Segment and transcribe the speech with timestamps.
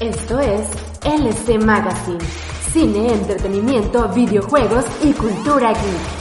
[0.00, 0.66] Esto es
[1.04, 2.24] LC Magazine,
[2.72, 6.20] cine, entretenimiento, videojuegos y cultura geek.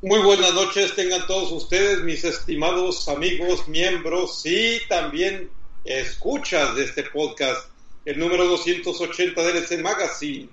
[0.00, 5.50] Muy buenas noches, tengan todos ustedes, mis estimados amigos, miembros y también
[5.84, 7.68] escuchas de este podcast,
[8.06, 10.48] el número 280 del LC Magazine.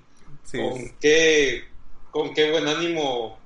[0.51, 1.63] Con qué,
[2.11, 3.39] con qué buen ánimo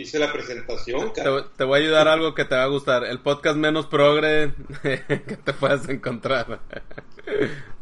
[0.00, 1.12] hice la presentación.
[1.12, 3.04] Te, voy a ayudar a algo que te va a gustar.
[3.04, 6.60] El podcast menos progre que te puedas encontrar.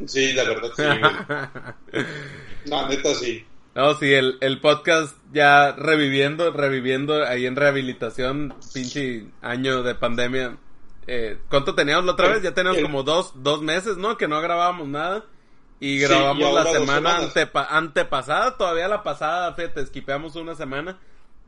[0.06, 2.70] Sí, la verdad sí.
[2.70, 3.47] no, neta sí.
[3.75, 10.56] No, sí, el, el podcast ya reviviendo, reviviendo ahí en rehabilitación, pinche año de pandemia.
[11.06, 12.42] Eh, ¿Cuánto teníamos la otra vez?
[12.42, 14.16] Ya teníamos como dos, dos meses, ¿no?
[14.16, 15.25] Que no grabábamos nada.
[15.80, 17.20] Y grabamos la semana
[17.70, 20.98] antepasada, todavía la pasada, fíjate, esquipeamos una semana.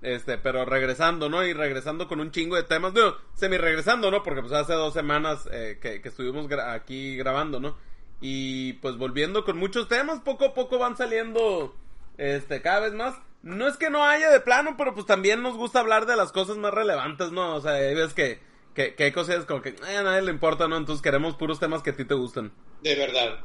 [0.03, 1.45] Este, pero regresando, ¿no?
[1.45, 2.95] Y regresando con un chingo de temas.
[2.95, 4.23] Digo, semi regresando, ¿no?
[4.23, 7.77] Porque pues hace dos semanas eh, que, estuvimos aquí grabando, ¿no?
[8.21, 11.74] Y pues volviendo con muchos temas, poco a poco van saliendo,
[12.19, 13.16] este, cada vez más.
[13.43, 16.30] No es que no haya de plano, pero pues también nos gusta hablar de las
[16.30, 17.55] cosas más relevantes, ¿no?
[17.55, 18.39] O sea, ves que,
[18.74, 20.77] que, que hay cosas como que eh, a nadie le importa, ¿no?
[20.77, 22.52] Entonces queremos puros temas que a ti te gustan.
[22.83, 23.41] De verdad.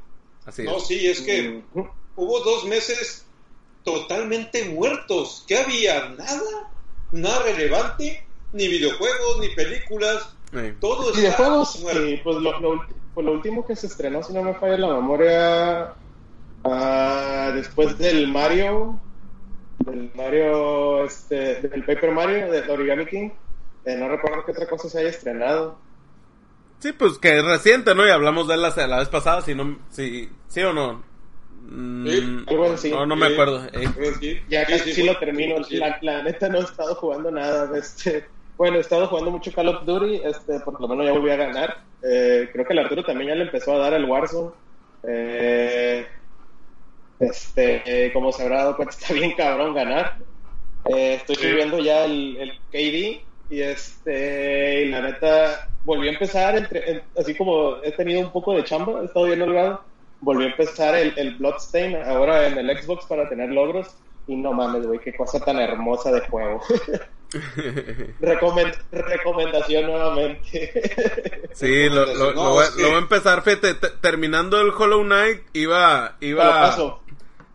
[0.46, 1.64] Así No, sí, es que
[2.16, 3.26] hubo dos meses
[3.86, 5.46] totalmente muertos.
[5.48, 6.10] ¿Qué había?
[6.10, 6.72] Nada,
[7.14, 10.36] nada relevante, ni videojuegos, ni películas,
[10.80, 12.38] todo videojuegos, eh, pues,
[13.14, 15.94] pues lo, último que se estrenó, si no me falla la memoria,
[16.64, 19.00] ah, después del Mario,
[19.80, 23.30] del Mario, este, del Paper Mario, del Origami King,
[23.86, 25.78] eh, no recuerdo qué otra cosa se haya estrenado.
[26.80, 28.06] Sí, pues que es reciente, ¿no?
[28.06, 31.04] Y hablamos de él la, la vez pasada, si no, si, sí o no.
[31.68, 32.46] Mm,
[32.92, 33.68] no, no me acuerdo.
[34.50, 35.56] Ya casi sí, lo termino.
[36.02, 37.76] La, neta no he estado jugando nada.
[37.78, 38.26] Este,
[38.58, 41.38] bueno, he estado jugando mucho Call of Duty, este, por lo menos ya volví a
[41.38, 41.78] ganar.
[42.04, 44.52] Eh, creo que el Arturo también ya le empezó a dar el Warzone.
[45.08, 46.06] Eh,
[47.20, 50.18] este, como se habrá dado cuenta, está bien cabrón ganar.
[50.86, 56.56] Eh, estoy subiendo ya el, el, KD y este, y la neta volví a empezar,
[56.58, 59.82] entre, así como he tenido un poco de chamba, he estado bien holgado
[60.26, 63.96] volvió a empezar el, el Bloodstain ahora en el Xbox para tener logros.
[64.28, 66.60] Y no mames, güey, qué cosa tan hermosa de juego.
[68.20, 70.72] recomendación nuevamente.
[71.54, 77.00] sí, lo, lo, voy, a empezar, fíjate, terminando el Hollow Knight, iba, iba,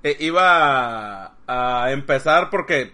[0.04, 2.92] eh, iba a, empezar porque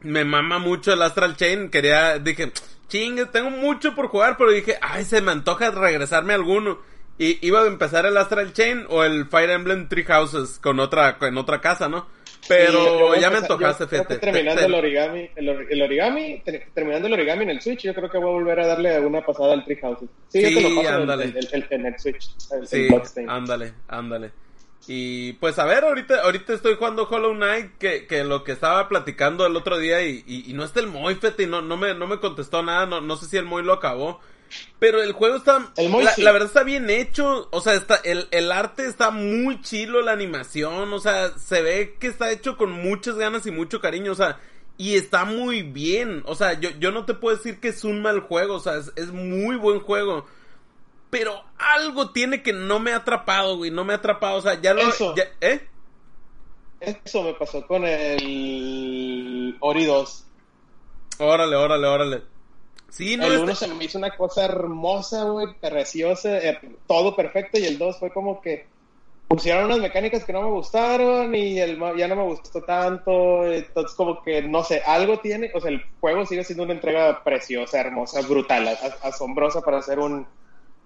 [0.00, 2.52] me mama mucho el Astral Chain, quería, dije,
[2.86, 6.78] chingue, tengo mucho por jugar, pero dije, ay, se me antoja regresarme a alguno.
[7.18, 11.18] Y iba a empezar el Astral Chain o el Fire Emblem Three Houses con otra,
[11.20, 12.06] en otra casa, ¿no?
[12.46, 14.18] Pero ya me antojaste, fíjate.
[14.18, 16.42] Terminando el origami, el, origami,
[16.72, 19.20] terminando el origami en el Switch, yo creo que voy a volver a darle una
[19.24, 20.08] pasada al Three Houses.
[20.28, 21.34] Sí, sí ándale.
[21.70, 22.30] En, el Switch.
[22.64, 22.88] sí,
[23.26, 24.30] ándale, ándale.
[24.86, 28.88] Y pues a ver, ahorita, ahorita estoy jugando Hollow Knight, que, que lo que estaba
[28.88, 32.06] platicando el otro día y, y, no está el Moy, y no, no, me, no
[32.06, 34.20] me contestó nada, no, no sé si el Moy lo acabó.
[34.78, 35.72] Pero el juego está.
[36.16, 37.48] la, verdad está bien hecho.
[37.50, 40.92] O sea, está, el, el, arte está muy chilo, la animación.
[40.92, 44.12] O sea, se ve que está hecho con muchas ganas y mucho cariño.
[44.12, 44.40] O sea,
[44.76, 46.22] y está muy bien.
[46.26, 48.54] O sea, yo, yo no te puedo decir que es un mal juego.
[48.54, 50.26] O sea, es, muy buen juego.
[51.10, 53.70] Pero algo tiene que no me ha atrapado, güey.
[53.70, 54.38] No me ha atrapado.
[54.38, 54.82] O sea, ya lo.
[54.82, 55.14] Eso.
[55.40, 55.66] ¿Eh?
[56.80, 60.24] Eso me pasó con el Ori 2.
[61.18, 62.37] Órale, órale, órale.
[62.88, 67.58] Sí, no, el uno se me hizo una cosa hermosa, güey, preciosa, eh, todo perfecto,
[67.58, 68.66] y el dos fue como que
[69.28, 73.94] pusieron unas mecánicas que no me gustaron y el ya no me gustó tanto, entonces
[73.94, 77.78] como que, no sé, algo tiene, o sea, el juego sigue siendo una entrega preciosa,
[77.78, 78.66] hermosa, brutal,
[79.02, 80.26] asombrosa para ser un,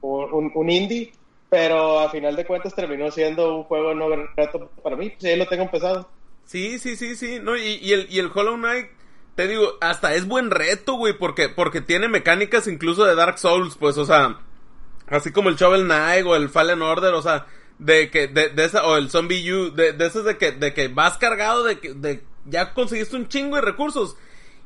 [0.00, 1.12] un, indie,
[1.48, 5.46] pero a final de cuentas terminó siendo un juego no reto para mí, pues lo
[5.46, 6.08] tengo empezado.
[6.44, 8.88] Sí, sí, sí, sí, no, y, y, el, y el Hollow Knight
[9.34, 13.76] te digo, hasta es buen reto, güey, porque, porque tiene mecánicas incluso de Dark Souls,
[13.76, 14.40] pues, o sea,
[15.08, 17.46] así como el Shovel Knight o el Fallen Order, o sea,
[17.78, 20.74] de que, de, de esa, o el Zombie U, de, de esos de que, de
[20.74, 24.16] que vas cargado de que, de, ya conseguiste un chingo de recursos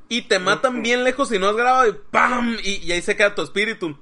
[0.09, 2.57] y te matan bien lejos y no has grabado y ¡pam!
[2.62, 3.99] Y, ahí se queda tu espíritu.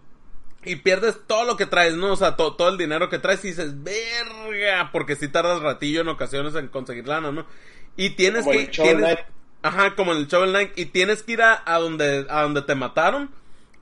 [0.67, 2.13] Y pierdes todo lo que traes, ¿no?
[2.13, 6.09] O sea, todo el dinero que traes y dices, verga, porque si tardas ratillo en
[6.09, 7.47] ocasiones en conseguir lana, ¿no?
[7.97, 8.67] Y tienes que...
[8.69, 9.19] Tienes,
[9.65, 10.79] Ajá, como en el Shovel Knight.
[10.79, 13.31] Y tienes que ir a, donde, a donde te mataron.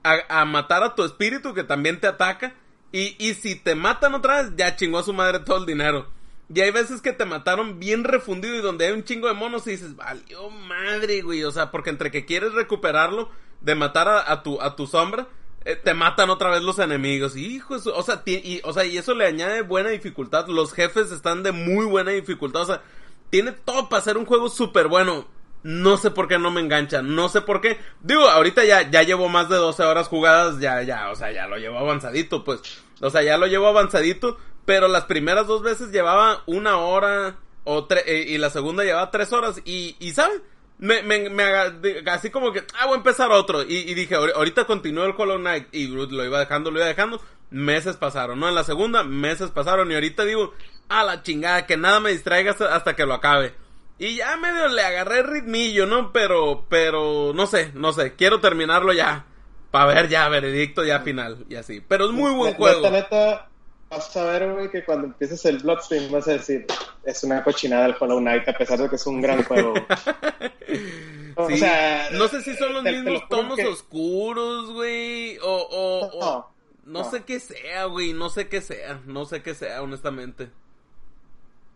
[0.05, 2.55] A, matar a tu espíritu que también te ataca.
[2.93, 6.07] Y, y si te matan otra vez, ya chingó a su madre todo el dinero.
[6.55, 9.67] Y hay veces que te mataron bien refundido y donde hay un chingo de monos
[9.67, 11.43] y dices, valió madre, güey.
[11.43, 13.29] O sea, porque entre que quieres recuperarlo
[13.61, 15.27] de matar a, tu, a tu sombra,
[15.65, 17.35] eh, te matan otra vez los enemigos.
[17.35, 20.47] Hijo, eso, o sea, y, o sea, y eso le añade buena dificultad.
[20.47, 22.63] Los jefes están de muy buena dificultad.
[22.63, 22.83] O sea,
[23.31, 25.27] tiene todo para ser un juego súper bueno.
[25.63, 27.79] No sé por qué no me engancha, no sé por qué.
[28.01, 31.47] Digo, ahorita ya, ya llevo más de 12 horas jugadas, ya, ya, o sea, ya
[31.47, 32.61] lo llevo avanzadito, pues.
[33.01, 37.87] O sea, ya lo llevo avanzadito, pero las primeras dos veces llevaba una hora o
[38.07, 40.43] eh, y la segunda llevaba tres horas y, y ¿saben?
[40.79, 41.45] Me, me, me,
[42.11, 43.63] así como que, ah, voy a empezar otro.
[43.63, 45.69] Y, dije, ahorita continúo el Hollow Knight.
[45.71, 47.21] Y lo iba dejando, lo iba dejando.
[47.51, 48.49] Meses pasaron, ¿no?
[48.49, 49.93] En la segunda, meses pasaron.
[49.93, 50.55] Y ahorita digo,
[50.89, 53.55] a la chingada, que nada me distraiga hasta que lo acabe.
[53.99, 56.13] Y ya medio le agarré ritmillo, ¿no?
[56.13, 58.15] Pero, pero, no sé, no sé.
[58.15, 59.27] Quiero terminarlo ya.
[59.71, 61.45] Para ver ya, veredicto ya final.
[61.49, 61.81] Y así.
[61.81, 62.91] Pero es muy buen juego.
[62.91, 63.49] Neta,
[63.93, 66.67] vas a ver, güey, que cuando empieces el Bloodstream vas a decir,
[67.05, 69.75] es una cochinada el Hollow Knight, a pesar de que es un gran juego.
[71.37, 76.53] o sea, no sé si son los mismos tonos oscuros, güey, o, o,
[76.85, 80.51] no, sé qué sea, güey, no sé qué sea, no sé qué sea, honestamente.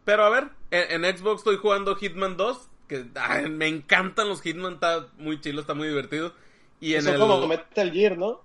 [0.06, 3.04] Pero a ver, en, Xbox estoy jugando Hitman 2, que
[3.50, 6.32] me encantan los Hitman, está muy chido, está muy divertido.
[6.80, 7.18] Y en Eso el...
[7.18, 8.40] como Metal Gear, ¿no?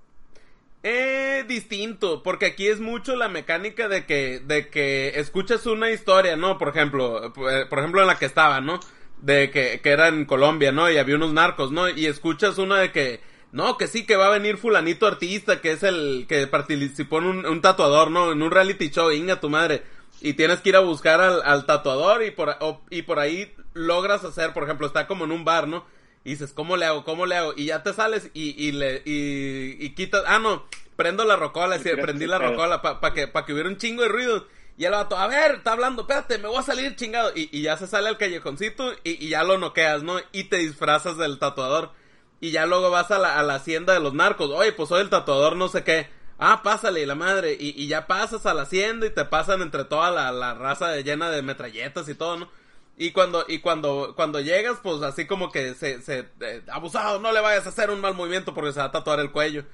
[0.82, 6.36] Eh, distinto, porque aquí es mucho la mecánica de que, de que escuchas una historia,
[6.36, 6.58] ¿no?
[6.58, 8.80] Por ejemplo, eh, por ejemplo en la que estaba, ¿no?
[9.22, 10.90] De que, que era en Colombia, ¿no?
[10.90, 11.88] Y había unos narcos, ¿no?
[11.88, 13.22] Y escuchas una de que,
[13.52, 17.26] no, que sí, que va a venir fulanito artista, que es el que participó en
[17.26, 18.32] un, un tatuador, ¿no?
[18.32, 19.84] En un reality show, inga tu madre.
[20.22, 22.56] Y tienes que ir a buscar al, al tatuador y por,
[22.90, 25.86] y por ahí logras hacer, por ejemplo, está como en un bar, ¿no?
[26.24, 27.04] Y dices, ¿cómo le hago?
[27.04, 27.54] ¿Cómo le hago?
[27.56, 30.66] Y ya te sales y, y le, y, y quitas, ah, no,
[30.96, 34.10] prendo la rocola, sí, prendí la rocola para que, pa que hubiera un chingo de
[34.10, 34.46] ruido.
[34.78, 37.32] Y el vato, a ver, está hablando, espérate, me voy a salir chingado.
[37.36, 40.20] Y, y ya se sale al callejoncito y, y, ya lo noqueas, ¿no?
[40.32, 41.92] Y te disfrazas del tatuador.
[42.40, 44.50] Y ya luego vas a la, a la hacienda de los narcos.
[44.52, 46.08] Oye, pues soy el tatuador, no sé qué.
[46.44, 47.56] Ah, pásale, la madre.
[47.58, 50.98] Y, y ya pasas a la hacienda y te pasan entre toda la, la raza
[50.98, 52.50] llena de metralletas y todo, ¿no?
[52.98, 57.32] Y cuando, y cuando, cuando llegas, pues así como que se, se, eh, abusado, no
[57.32, 59.66] le vayas a hacer un mal movimiento porque se va a tatuar el cuello.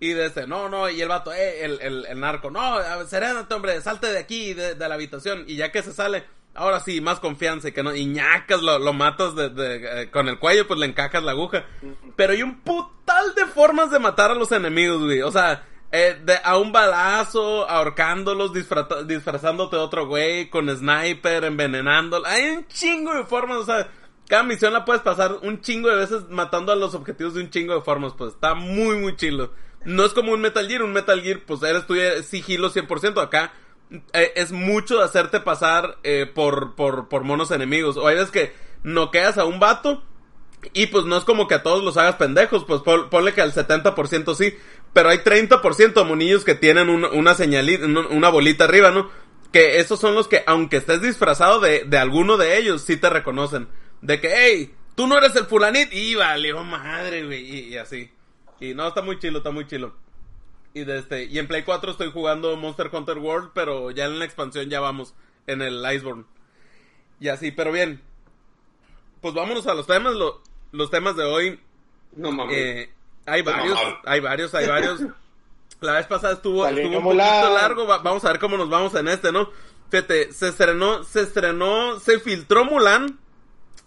[0.00, 3.80] Y desde, no, no, y el vato, eh, el, el, el narco, no, serénate, hombre,
[3.80, 5.44] salte de aquí, de, de, la habitación.
[5.46, 6.24] Y ya que se sale,
[6.54, 10.10] ahora sí, más confianza y que no, y ñacas, lo, lo matas de, de eh,
[10.10, 11.64] con el cuello, pues le encajas la aguja.
[12.16, 15.22] Pero hay un putal de formas de matar a los enemigos, güey.
[15.22, 22.22] O sea, eh, de, a un balazo, ahorcándolos, disfrazándote de otro güey, con sniper, envenenando.
[22.26, 23.88] Hay un chingo de formas, o sea,
[24.28, 27.50] cada misión la puedes pasar un chingo de veces matando a los objetivos de un
[27.50, 29.52] chingo de formas, pues está muy, muy chilo.
[29.84, 33.22] No es como un Metal Gear, un Metal Gear, pues eres tú sigilo 100%.
[33.22, 33.52] Acá
[34.12, 37.96] eh, es mucho de hacerte pasar eh, por, por, por monos enemigos.
[37.96, 38.52] O hay veces que
[38.82, 40.02] noqueas a un vato
[40.72, 43.52] y pues no es como que a todos los hagas pendejos, pues ponle que al
[43.52, 44.54] 70% sí.
[44.98, 49.08] Pero hay 30% de monillos que tienen una señalita, una bolita arriba, ¿no?
[49.52, 53.08] Que esos son los que, aunque estés disfrazado de, de alguno de ellos, sí te
[53.08, 53.68] reconocen.
[54.02, 55.92] De que, hey, tú no eres el fulanit.
[55.92, 57.68] Y valió madre, güey.
[57.68, 58.10] Y, así.
[58.58, 59.94] Y no, está muy chilo, está muy chilo.
[60.74, 64.18] Y de este, y en Play 4 estoy jugando Monster Hunter World, pero ya en
[64.18, 65.14] la expansión ya vamos
[65.46, 66.24] en el Iceborne.
[67.20, 68.02] Y así, pero bien.
[69.20, 70.16] Pues vámonos a los temas,
[70.72, 71.60] los temas de hoy.
[72.16, 72.56] No mames.
[72.56, 72.90] Eh,
[73.28, 75.00] hay varios, hay varios, hay varios.
[75.80, 79.08] La vez pasada estuvo, estuvo un poquito largo, vamos a ver cómo nos vamos en
[79.08, 79.50] este, ¿no?
[79.90, 83.18] Fíjate, se estrenó, se estrenó, se filtró Mulan.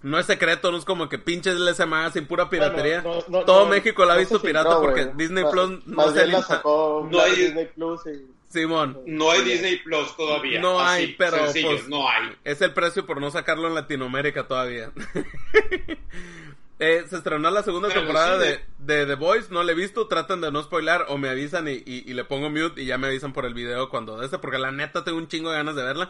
[0.02, 3.04] No es secreto, no es como que pinches LSMA sin pura piratería.
[3.46, 7.36] Todo México la ha visto pirata porque Disney Plus no se la sacó no hay
[7.36, 8.02] Disney Plus
[8.50, 9.00] Simón.
[9.06, 10.60] No hay Disney Plus todavía.
[10.60, 12.36] No hay, pero pues, no hay.
[12.44, 14.92] Es el precio por no sacarlo en Latinoamérica todavía.
[16.84, 20.42] Eh, se estrenó la segunda temporada de, de, The Voice, no la he visto, tratan
[20.42, 23.34] de no spoilar o me avisan y, y, le pongo mute y ya me avisan
[23.34, 25.84] por el video cuando de este, porque la neta tengo un chingo de ganas de
[25.84, 26.10] verla.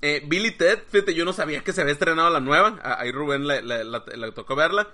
[0.00, 3.46] Eh, Billy Ted, fíjate, yo no sabía que se había estrenado la nueva, ahí Rubén
[3.46, 4.88] le, le, tocó verla.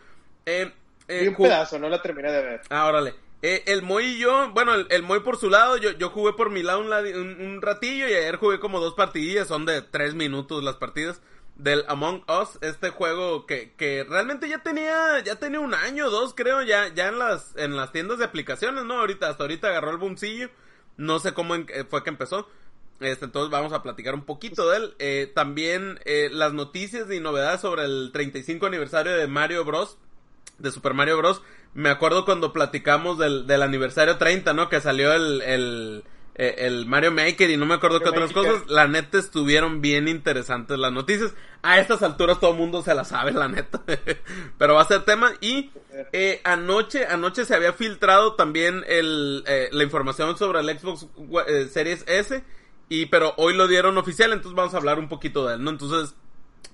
[0.45, 0.73] Eh,
[1.07, 2.61] eh un pedazo, no la terminé de ver.
[2.69, 3.15] Ah, órale.
[3.43, 6.33] Eh, el Moy y yo, bueno, el, el, Moy por su lado, yo, yo jugué
[6.33, 10.15] por mi lado un, un, ratillo y ayer jugué como dos partidillas, son de tres
[10.15, 11.21] minutos las partidas
[11.57, 16.35] del Among Us, este juego que, que realmente ya tenía, ya tenía un año, dos
[16.35, 18.99] creo, ya, ya en las, en las tiendas de aplicaciones, ¿no?
[18.99, 20.51] Ahorita, hasta ahorita agarró el boomcillo,
[20.97, 22.49] no sé cómo eh, fue que empezó.
[23.01, 24.95] Este, entonces vamos a platicar un poquito de él.
[24.99, 29.99] Eh, también eh, las noticias y novedades sobre el 35 aniversario de Mario Bros.
[30.59, 31.43] De Super Mario Bros.
[31.75, 34.69] Me acuerdo cuando platicamos del, del aniversario 30, ¿no?
[34.69, 36.05] Que salió el, el,
[36.35, 40.09] eh, el Mario Maker y no me acuerdo qué otras cosas, la neta estuvieron bien
[40.09, 41.35] interesantes las noticias.
[41.63, 43.83] A estas alturas todo el mundo se la sabe, la neta.
[44.59, 45.33] Pero va a ser tema.
[45.41, 45.71] Y
[46.13, 51.07] eh, anoche, anoche se había filtrado también el, eh, la información sobre el Xbox
[51.71, 52.43] Series S.
[52.89, 55.71] Y pero hoy lo dieron oficial, entonces vamos a hablar un poquito de él, ¿no?
[55.71, 56.15] Entonces,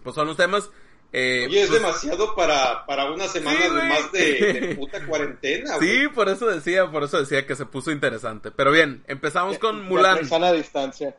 [0.02, 0.68] pues son los temas.
[1.12, 5.78] Eh, Oye, es pues, demasiado para, para una semana de más de, puta cuarentena.
[5.78, 8.50] Sí, por eso decía, por eso decía que se puso interesante.
[8.50, 10.18] Pero bien, empezamos con Mulan.
[10.30, 11.16] a distancia.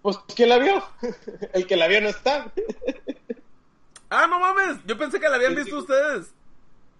[0.00, 0.84] Pues, ¿quién la vio?
[1.52, 2.52] El que la vio no está.
[4.10, 6.32] ah, no mames, yo pensé que la habían visto ustedes.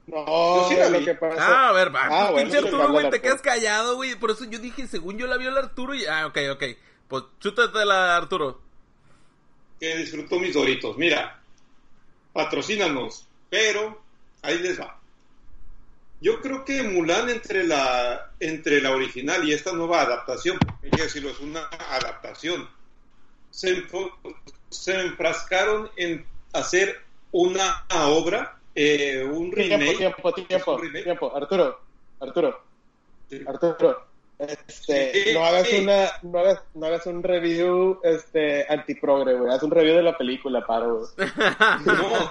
[0.06, 1.36] No, sí lo que pasa.
[1.38, 2.08] Ah, a ver, va.
[2.10, 4.16] Ah, pinche Arturo, güey, te quedas callado, güey.
[4.16, 6.04] Por eso yo dije, según yo la vio el Arturo y...
[6.06, 6.64] Ah, ok, ok.
[7.06, 8.60] Pues chútate la Arturo.
[9.78, 10.98] Que disfrutó mis doritos.
[10.98, 11.41] Mira,
[12.32, 14.00] patrocínanos, pero
[14.42, 14.98] ahí les va.
[16.20, 21.02] Yo creo que Mulan entre la, entre la original y esta nueva adaptación, hay que
[21.02, 22.68] decirlo, es una adaptación,
[23.50, 23.84] se,
[24.70, 29.96] se enfrascaron en hacer una obra, eh, un remake.
[29.96, 31.80] Tiempo, tiempo, tiempo, tiempo, Arturo,
[32.20, 32.62] Arturo,
[33.46, 34.06] Arturo,
[34.48, 39.52] este, no hagas una, no hagas, no hagas un review este antiprogre, güey.
[39.52, 41.08] Haz un review de la película, paro.
[41.84, 42.30] no,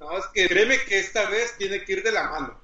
[0.00, 2.60] no, es que créeme que esta vez tiene que ir de la mano.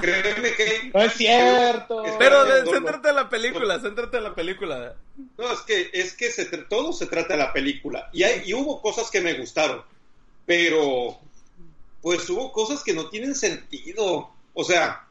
[0.00, 2.04] créeme que no es cierto.
[2.18, 4.94] Pero céntrate en la película, céntrate en la película.
[5.38, 8.54] No, es que es que se, todo se trata de la película y hay y
[8.54, 9.82] hubo cosas que me gustaron,
[10.44, 11.18] pero
[12.00, 14.30] pues hubo cosas que no tienen sentido.
[14.54, 15.06] O sea,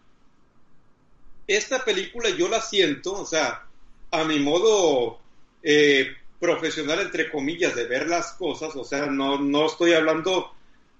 [1.55, 3.65] esta película yo la siento, o sea,
[4.11, 5.19] a mi modo
[5.63, 6.07] eh,
[6.39, 10.53] profesional, entre comillas, de ver las cosas, o sea, no, no estoy hablando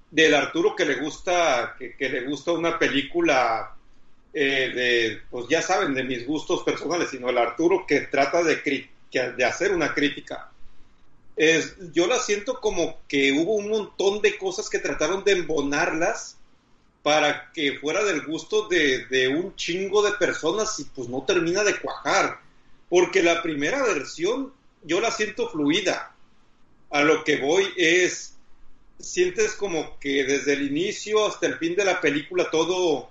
[0.10, 3.76] del Arturo que le gusta, que, le gusta una película
[4.34, 8.90] eh, de, pues ya saben, de mis gustos personales, sino el Arturo que trata de,
[9.12, 10.52] de hacer una crítica.
[11.36, 16.38] Es, yo la siento como que hubo un montón de cosas que trataron de embonarlas
[17.04, 21.80] para que fuera del gusto de, un chingo de personas y pues no termina de
[21.80, 22.40] cuajar.
[22.90, 24.54] Porque la primera versión
[24.84, 26.16] yo la siento fluida.
[26.90, 28.36] A lo que voy es,
[29.00, 33.10] sientes como que desde el inicio hasta el fin de la película todo,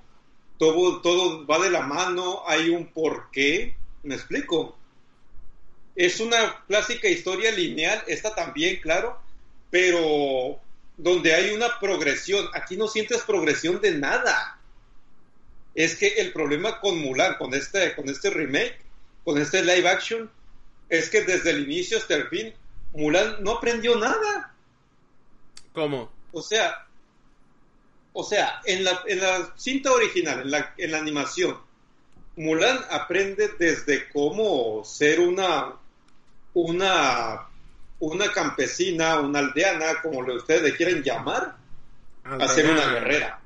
[0.58, 4.76] todo, todo va de la mano, hay un porqué, me explico.
[5.96, 9.18] Es una clásica historia lineal, esta también, claro,
[9.70, 10.60] pero
[11.02, 12.48] donde hay una progresión.
[12.54, 14.58] Aquí no sientes progresión de nada.
[15.74, 18.78] Es que el problema con Mulan, con este, con este remake,
[19.24, 20.30] con este live action,
[20.88, 22.52] es que desde el inicio hasta el fin,
[22.92, 24.54] Mulan no aprendió nada.
[25.72, 26.10] ¿Cómo?
[26.32, 26.86] O sea,
[28.12, 31.58] o sea, en la, en la cinta original, en la, en la animación,
[32.36, 35.76] Mulan aprende desde cómo ser una,
[36.54, 37.49] una
[38.00, 41.56] una campesina, una aldeana, como ustedes le quieren llamar,
[42.24, 43.40] a ser una guerrera.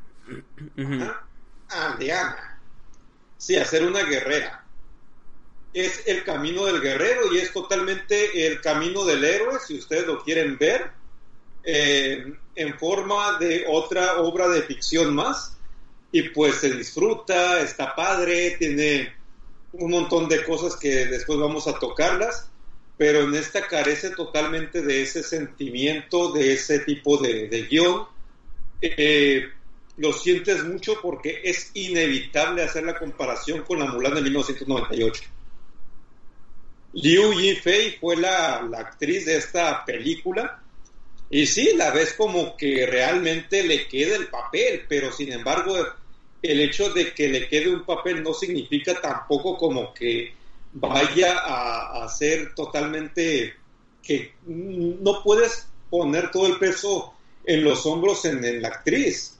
[1.68, 2.60] Aldeana.
[3.36, 4.64] Sí, a ser una guerrera.
[5.72, 10.22] Es el camino del guerrero y es totalmente el camino del héroe, si ustedes lo
[10.22, 10.92] quieren ver,
[11.64, 15.58] eh, en forma de otra obra de ficción más.
[16.12, 19.12] Y pues se disfruta, está padre, tiene
[19.72, 22.52] un montón de cosas que después vamos a tocarlas
[22.96, 28.06] pero en esta carece totalmente de ese sentimiento, de ese tipo de, guion.
[28.80, 29.48] Eh,
[29.96, 35.22] lo sientes mucho porque es inevitable hacer la comparación con la Mulan de 1998.
[36.94, 40.62] Liu Yifei fue la, la actriz de esta película
[41.30, 45.74] y sí, la ves como que realmente le queda el papel, pero sin embargo
[46.42, 50.34] el hecho de que le quede un papel no significa tampoco como que
[50.74, 53.54] vaya a, ser totalmente
[54.02, 57.14] que no puedes poner todo el peso
[57.44, 59.38] en los hombros en, la actriz.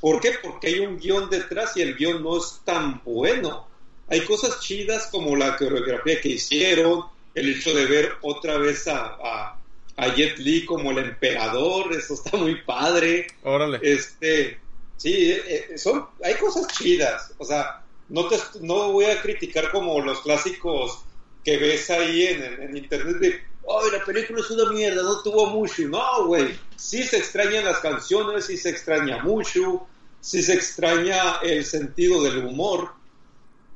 [0.00, 0.32] ¿Por qué?
[0.42, 3.68] Porque hay un guion detrás y el guion no es tan bueno.
[4.08, 9.58] Hay cosas chidas como la coreografía que hicieron, el hecho de ver otra vez a,
[9.96, 13.26] a, Jet Li como el emperador, eso está muy padre.
[13.42, 13.78] Órale.
[13.82, 14.58] Este,
[14.96, 17.32] sí, eh, eh, son, hay cosas chidas.
[17.38, 21.02] O sea, no, te, no voy a criticar como los clásicos
[21.44, 25.82] que ves ahí en, internet de, ay, la película es una mierda, no tuvo mucho.
[25.88, 29.86] No, güey, sí se extrañan las canciones, sí se extraña mucho,
[30.20, 32.90] sí se extraña el sentido del humor.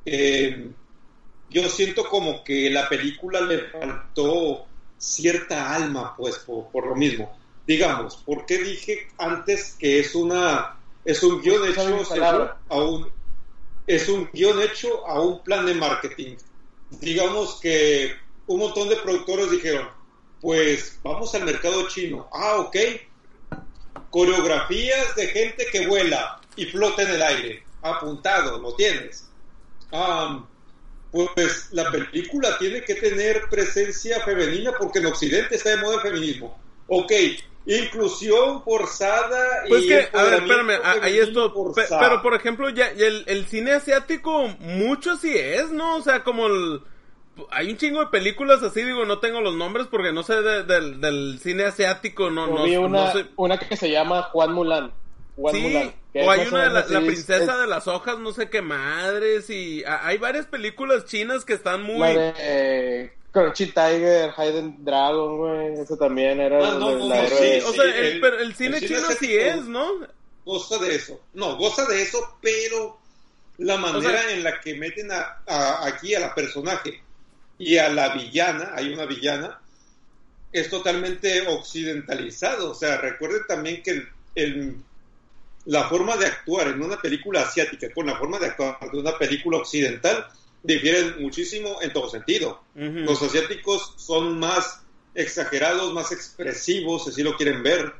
[0.05, 0.69] Eh,
[1.49, 4.65] yo siento como que la película le faltó
[4.97, 7.37] cierta alma, pues, por, por, lo mismo.
[7.65, 11.81] Digamos, ¿por qué dije antes que es una es un guion hecho
[12.69, 13.09] a un,
[13.95, 16.37] es un guion hecho a un plan de marketing.
[17.01, 18.13] digamos que
[18.47, 19.89] un montón de productores dijeron,
[20.39, 22.29] pues vamos al mercado chino.
[22.33, 22.75] Ah, ok.
[24.09, 27.63] Coreografías de gente que vuela y flota en el aire.
[27.81, 29.29] Apuntado, lo tienes.
[31.11, 36.01] pues la película tiene que tener presencia femenina porque en Occidente está de moda el
[36.01, 36.57] feminismo.
[36.87, 37.11] Ok,
[37.65, 41.53] inclusión forzada pues que a ver espérame ahí esto
[41.99, 46.47] pero por ejemplo ya, el, el, cine asiático mucho sí es no o sea como
[46.47, 46.81] el,
[47.51, 51.39] hay un chingo de películas así digo no tengo los nombres porque no sé del
[51.39, 54.91] cine asiático no no, una, una que se llama Juan Mulan
[55.35, 58.63] Juan sí, o hay una de la, la princesa de las hojas no sé qué
[58.63, 65.73] madres y hay varias películas chinas que están muy eh, Crunchy Tiger, Hidden Dragon, güey,
[65.79, 69.33] eso también era ah, no, la sí, O sea, el, pero el cine chino sí
[69.33, 69.87] es, ¿no?
[70.43, 71.21] Goza de eso.
[71.33, 72.99] No, goza de eso, pero
[73.57, 77.01] la manera en la que meten a, aquí a la personaje
[77.57, 79.61] y a la villana, hay una villana,
[80.51, 82.71] es totalmente occidentalizado.
[82.71, 84.75] O sea, recuerden también que el,
[85.65, 89.17] la forma de actuar en una película asiática con la forma de actuar de una
[89.17, 90.27] película occidental
[90.63, 92.61] difieren muchísimo en todo sentido.
[92.75, 97.93] Los asiáticos son más exagerados, más expresivos, si lo quieren ver.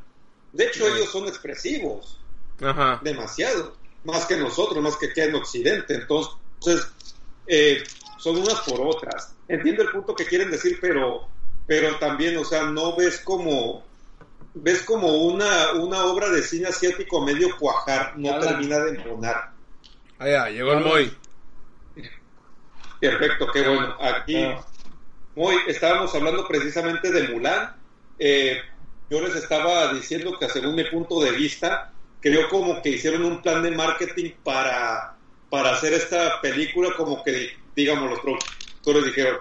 [0.53, 2.20] De hecho, ellos son expresivos.
[3.01, 3.75] Demasiado.
[4.03, 5.96] Más que nosotros, más que aquí en Occidente.
[5.96, 6.88] Entonces,
[7.48, 7.84] eh,
[8.18, 9.34] son unas por otras.
[9.48, 11.27] Entiendo el punto que quieren decir, pero,
[11.68, 13.84] pero también, o sea, no ves como
[14.53, 19.51] ves como una, una obra de cine asiático medio cuajar, no termina de embonar.
[20.20, 21.12] Ah, ya, llegó el Moy.
[23.01, 23.98] Perfecto, qué bueno.
[24.00, 24.38] Aquí
[25.36, 27.75] muy, estábamos hablando precisamente de Mulan.
[28.20, 28.62] Eh,
[29.10, 33.41] yo les estaba diciendo que según mi punto de vista, creo como que hicieron un
[33.41, 35.17] plan de marketing para,
[35.50, 39.39] para hacer esta película, como que, digamos, los productores dijeron,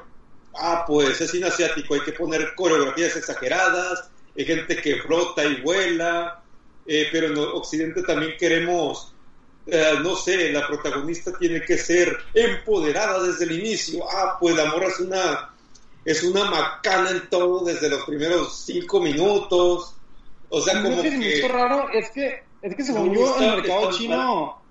[0.54, 5.60] ah, pues es cine asiático, hay que poner coreografías exageradas, hay gente que flota y
[5.60, 6.42] vuela,
[6.86, 9.14] eh, pero en Occidente también queremos
[9.66, 14.04] eh, no sé, la protagonista tiene que ser empoderada desde el inicio.
[14.10, 15.54] Ah, pues la morra es una,
[16.04, 19.94] es una macana en todo desde los primeros cinco minutos.
[20.48, 21.18] O sea, como que...
[21.18, 21.48] que...
[21.48, 24.62] raro es que, es que según yo el mercado chino,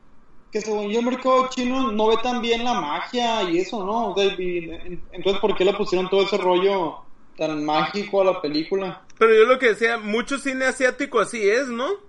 [0.52, 4.16] que según yo el mercado chino no ve tan bien la magia y eso, ¿no?
[4.18, 6.98] entonces, ¿por qué le pusieron todo ese rollo
[7.38, 9.04] tan mágico a la película?
[9.18, 12.09] Pero yo lo que decía, mucho cine asiático así es, ¿no?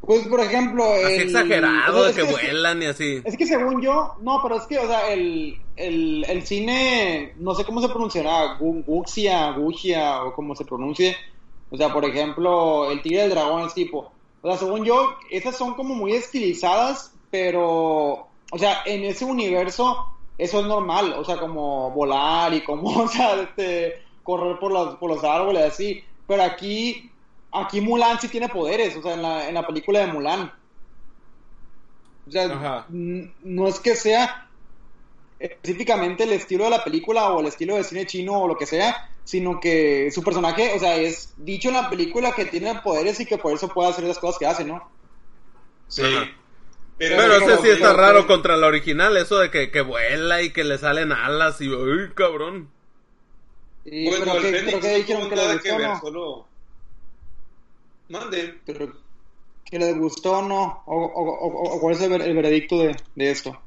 [0.00, 0.84] Pues, por ejemplo...
[0.84, 3.20] Así exagerado, de que, vuelan y así.
[3.24, 7.54] Es que según yo, no, pero es que, o sea, el, el, el cine, no
[7.54, 11.16] sé cómo se pronunciará, Guxia, Guxia, o como se pronuncie.
[11.70, 14.12] O sea, por ejemplo, el tigre del dragón es tipo...
[14.42, 18.28] O sea, según yo, esas son como muy estilizadas, pero...
[18.52, 20.06] O sea, en ese universo,
[20.38, 21.14] eso es normal.
[21.18, 25.64] O sea, como volar y como, o sea, este, correr por los, por los árboles,
[25.64, 26.04] así.
[26.26, 27.10] Pero aquí
[27.64, 30.52] Aquí Mulan sí tiene poderes, o sea, en la, en la película de Mulan.
[32.26, 34.48] O sea, no es que sea
[35.38, 38.66] específicamente el estilo de la película o el estilo de cine chino o lo que
[38.66, 43.20] sea, sino que su personaje, o sea, es dicho en la película que tiene poderes
[43.20, 44.90] y que por eso puede hacer las cosas que hace, ¿no?
[45.88, 46.02] Sí.
[46.98, 50.52] Pero, Pero ese sí está raro contra la original, eso de que, que, vuela y
[50.52, 52.70] que le salen alas y ¡uy, cabrón!
[53.84, 56.45] Y, bueno, pero, que, que dijeron que, le que ver, solo
[58.08, 58.60] Mande.
[58.64, 58.92] Pero,
[59.64, 60.82] ¿que le gustó o no?
[60.86, 63.60] ¿O, cuál es el, veredicto de, esto?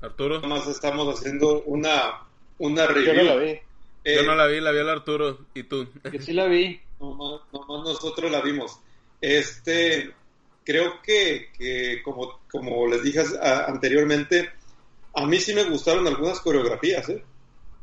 [0.00, 0.40] Arturo.
[0.40, 2.26] Nada más estamos haciendo una,
[2.58, 3.14] una review.
[3.14, 3.60] Yo no la vi.
[4.04, 5.38] Yo no la vi, la vi el Arturo.
[5.54, 5.88] ¿Y tú?
[6.12, 6.80] Yo sí la vi.
[7.00, 8.78] Nomás, nosotros la vimos.
[9.20, 10.12] Este,
[10.64, 14.50] creo que, que como, como les dije anteriormente,
[15.14, 17.24] a mí sí me gustaron algunas coreografías, ¿eh?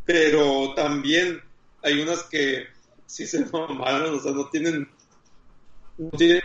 [0.05, 1.41] pero también
[1.81, 2.67] hay unas que
[3.13, 4.89] sí se mamaron, o sea, no tienen,
[5.99, 6.41] no tienen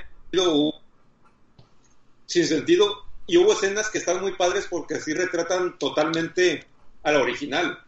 [2.27, 3.05] sin sentido.
[3.27, 6.67] Y hubo escenas que están muy padres porque así retratan totalmente
[7.03, 7.79] a la original.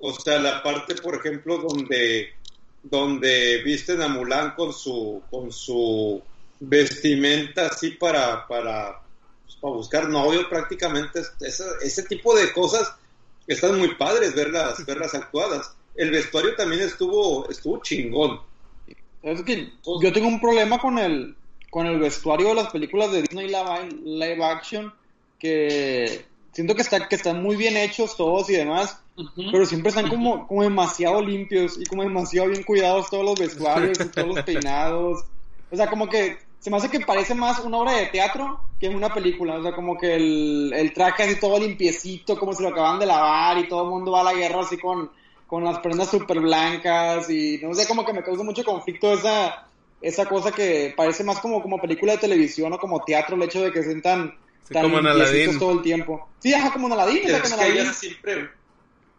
[0.00, 2.34] O sea, la parte, por ejemplo, donde,
[2.82, 6.20] donde visten a Mulan con su, con su
[6.58, 9.00] vestimenta así para, para,
[9.44, 11.22] pues, para buscar novio prácticamente.
[11.40, 12.96] Ese, ese tipo de cosas
[13.46, 18.40] están muy padres verlas, verlas actuadas el vestuario también estuvo, estuvo chingón.
[19.22, 19.70] Es que
[20.02, 21.34] yo tengo un problema con el,
[21.70, 24.92] con el vestuario de las películas de Disney live, action,
[25.38, 29.00] que siento que, está, que están muy bien hechos todos y demás,
[29.50, 33.98] pero siempre están como, como demasiado limpios y como demasiado bien cuidados todos los vestuarios
[34.00, 35.24] y todos los peinados.
[35.70, 38.88] O sea, como que se me hace que parece más una obra de teatro que
[38.88, 39.56] una película.
[39.56, 43.06] O sea, como que el, el traje así todo limpiecito, como si lo acaban de
[43.06, 45.10] lavar y todo el mundo va a la guerra así con,
[45.46, 49.66] con las prendas súper blancas y no sé, como que me causa mucho conflicto esa,
[50.00, 53.62] esa cosa que parece más como, como película de televisión o como teatro, el hecho
[53.62, 54.34] de que se tan,
[54.70, 56.28] tan como en todo el tiempo.
[56.40, 57.24] Sí, ajá, como en Aladín.
[57.24, 58.48] o sea, que en siempre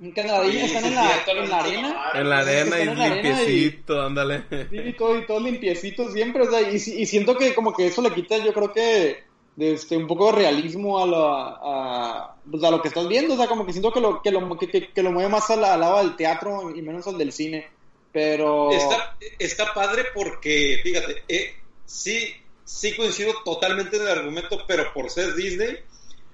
[0.02, 1.96] en Canadín están en, la, en la arena.
[2.14, 4.44] En la arena y limpiecito, ándale.
[4.70, 7.88] Sí, y todo, y todo limpiecito siempre, o sea, y, y, siento que como que
[7.88, 9.24] eso le quita, yo creo que
[9.58, 13.38] este, un poco de realismo a lo, a, pues a lo que estás viendo, o
[13.38, 16.00] sea, como que siento que lo, que lo, que, que, lo mueve más al, lado
[16.00, 17.68] del teatro y menos al del cine,
[18.12, 18.72] pero...
[18.72, 25.10] Está, está padre porque, fíjate, eh, sí, sí coincido totalmente en el argumento, pero por
[25.10, 25.78] ser Disney,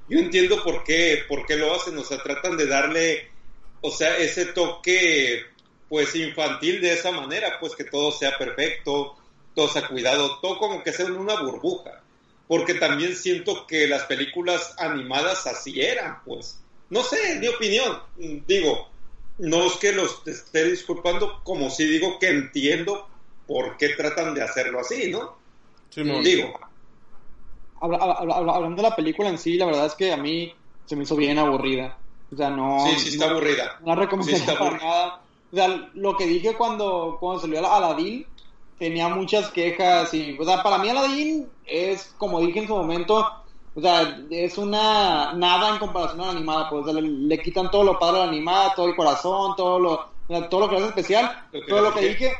[0.09, 3.31] yo entiendo por qué, por qué lo hacen, o sea, tratan de darle
[3.81, 5.41] o sea, ese toque,
[5.89, 9.17] pues infantil de esa manera, pues que todo sea perfecto,
[9.55, 12.03] todo sea cuidado, todo como que sea una burbuja.
[12.51, 16.59] Porque también siento que las películas animadas así eran, pues.
[16.89, 17.97] No sé, mi opinión.
[18.45, 18.89] Digo,
[19.37, 23.07] no es que los esté disculpando, como si digo que entiendo
[23.47, 25.37] por qué tratan de hacerlo así, ¿no?
[25.91, 26.21] Sí, no.
[26.21, 26.59] Digo.
[27.79, 30.53] Hablando de la película en sí, la verdad es que a mí
[30.85, 31.97] se me hizo bien aburrida.
[32.33, 32.85] O sea, no.
[32.85, 33.79] Sí, sí está aburrida.
[33.79, 35.21] No recomendación para nada.
[35.53, 38.27] O sea, lo que dije cuando, cuando salió Aladdin,
[38.81, 43.29] tenía muchas quejas y, o sea, para mí Aladdin es, como dije en su momento,
[43.75, 47.99] o sea, es una nada en comparación a la animada, pues le, quitan todo lo
[47.99, 50.09] padre a la animada, todo el corazón, todo lo,
[50.49, 52.33] todo lo que hace especial, todo lo que dije,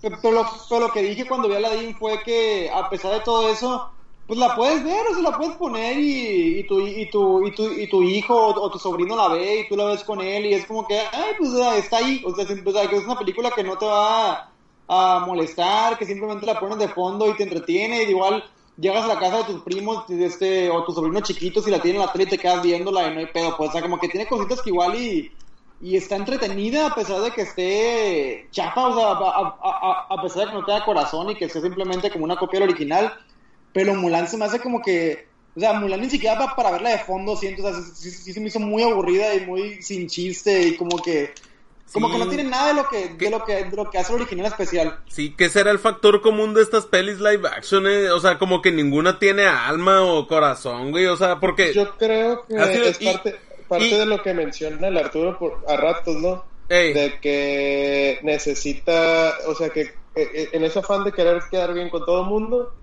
[0.00, 3.48] Pero, lo, pero lo que dije cuando vi Aladdin fue que a pesar de todo
[3.48, 3.92] eso,
[4.26, 7.54] pues la puedes ver, o sea, la puedes poner y, y, tu, y, tu, y,
[7.54, 10.46] tu, y tu hijo o, tu sobrino la ve y tú la ves con él
[10.46, 13.62] y es como que, ay, pues está ahí, o sea, que es una película que
[13.62, 14.50] no te va
[14.88, 18.42] a, molestar, que simplemente la pones de fondo y te entretiene, y igual
[18.76, 22.00] llegas a la casa de tus primos este, o tus sobrinos chiquitos y la tienen
[22.00, 23.98] en la tele y te quedas viéndola y no hay pedo, pues, o sea, como
[23.98, 25.32] que tiene cositas que igual y,
[25.80, 30.44] y está entretenida a pesar de que esté chapa, o sea, a, a, a pesar
[30.44, 33.12] de que no tenga corazón y que sea simplemente como una copia del original
[33.72, 36.90] pero Mulan se me hace como que, o sea, Mulan ni siquiera para, para verla
[36.90, 40.68] de fondo, siento, o sea, sí, se me hizo muy aburrida y muy sin chiste
[40.68, 41.32] y como que...
[41.92, 44.12] Como que no tiene nada de lo que, de lo que, de lo que hace
[44.12, 44.98] el original especial.
[45.08, 48.10] Sí, que será el factor común de estas pelis live action, eh?
[48.10, 51.72] o sea, como que ninguna tiene alma o corazón, güey, o sea, porque...
[51.72, 56.16] Yo creo que es parte, parte de lo que menciona el Arturo por, a ratos,
[56.16, 56.44] ¿no?
[56.68, 62.22] De que necesita, o sea, que en ese afán de querer quedar bien con todo
[62.22, 62.74] el mundo,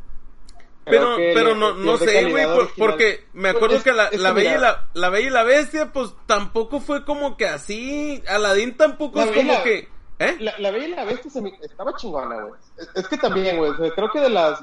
[0.86, 2.46] pero, pero no, no sé, güey,
[2.78, 5.92] porque me pues acuerdo que la, la, bella y la, la Bella y la Bestia,
[5.92, 8.22] pues tampoco fue como que así.
[8.28, 9.90] Aladdin tampoco es como que.
[10.18, 10.38] ¿Eh?
[10.40, 12.54] La, la Bella y la Bestia se me, estaba chingona, güey.
[12.96, 14.62] Es, que también, güey, creo que de las,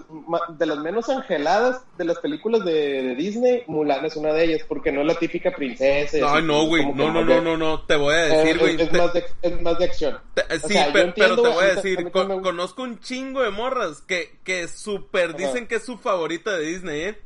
[0.49, 4.91] de las menos angeladas de las películas de, Disney, Mulan es una de ellas, porque
[4.91, 6.19] no es la típica princesa.
[6.19, 8.81] No, no, güey, no, no, no, no, no, te voy a decir, güey.
[8.81, 10.19] Es, más de, es más de acción.
[10.67, 10.75] sí,
[11.15, 15.77] pero, te voy a decir, conozco un chingo de morras que, que super dicen que
[15.77, 17.21] es su favorita de Disney, ¿eh?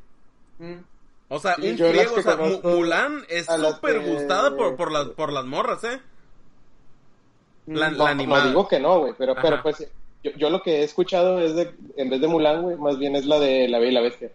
[0.59, 0.75] Mm.
[1.29, 5.45] O sea, un friego, o sea, Mulan es súper gustada por, por, las, por las
[5.45, 6.01] morras, ¿eh?
[7.67, 9.87] La, no, no digo que no, güey, pero, pero pues
[10.23, 13.17] yo, yo, lo que he escuchado es de, en vez de Mulan, güey, más bien
[13.17, 14.31] es la de La Bella y la Bestia.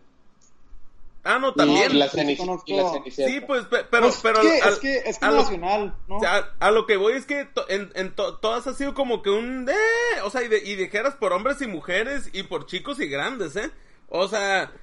[1.23, 1.91] Ah, no, también.
[1.91, 2.63] Y la, Cenicienta.
[3.09, 6.19] Sí, pues, pero, pues, pero es que, es, que, nacional, ¿no?
[6.59, 10.21] A, lo que voy es que en, en todas ha sido como que un, eh,
[10.23, 13.55] o sea, y, de, y dijeras por hombres y mujeres y por chicos y grandes,
[13.55, 13.69] ¿eh?
[14.13, 14.73] O sea,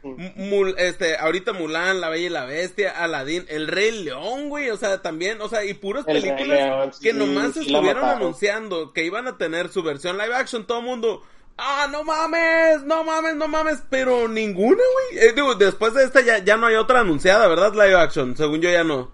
[0.79, 5.03] este, ahorita Mulan, La Bella y la Bestia, Aladdin, El Rey León, güey, o sea,
[5.03, 9.83] también, o sea, y puras películas que nomás estuvieron anunciando que iban a tener su
[9.83, 11.23] versión live action, todo el mundo,
[11.59, 15.23] ah, no mames, no mames, no mames, pero ninguna, güey.
[15.23, 17.75] Eh, digo, después de esta ya, ya no hay otra anunciada, ¿verdad?
[17.75, 19.11] Live action, según yo ya no.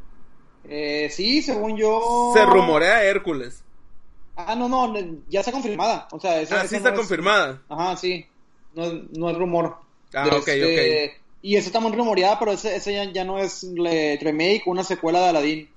[0.68, 2.30] Eh, sí, según yo.
[2.34, 3.64] Se rumorea Hércules.
[4.36, 4.94] Ah, no, no,
[5.28, 6.06] ya está confirmada.
[6.12, 7.62] O sea, esa, ah, sí está confirmada.
[7.68, 8.26] Ajá, sí.
[8.74, 9.83] No, no es rumor.
[10.14, 11.24] Ah, ok, este, ok.
[11.42, 15.20] Y eso está muy rumoreada, pero ese, ese ya, no es le, remake, una secuela
[15.20, 15.68] de Aladdin.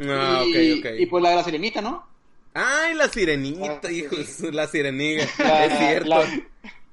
[0.00, 1.00] Ah, y, ok, ok.
[1.00, 2.06] Y pues la de la sirenita, ¿no?
[2.54, 5.24] Ay, la sirenita, ah, hijos, la sirenita.
[5.64, 6.22] es cierto.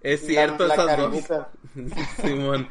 [0.03, 1.23] es cierto esas dos.
[2.21, 2.69] Simón.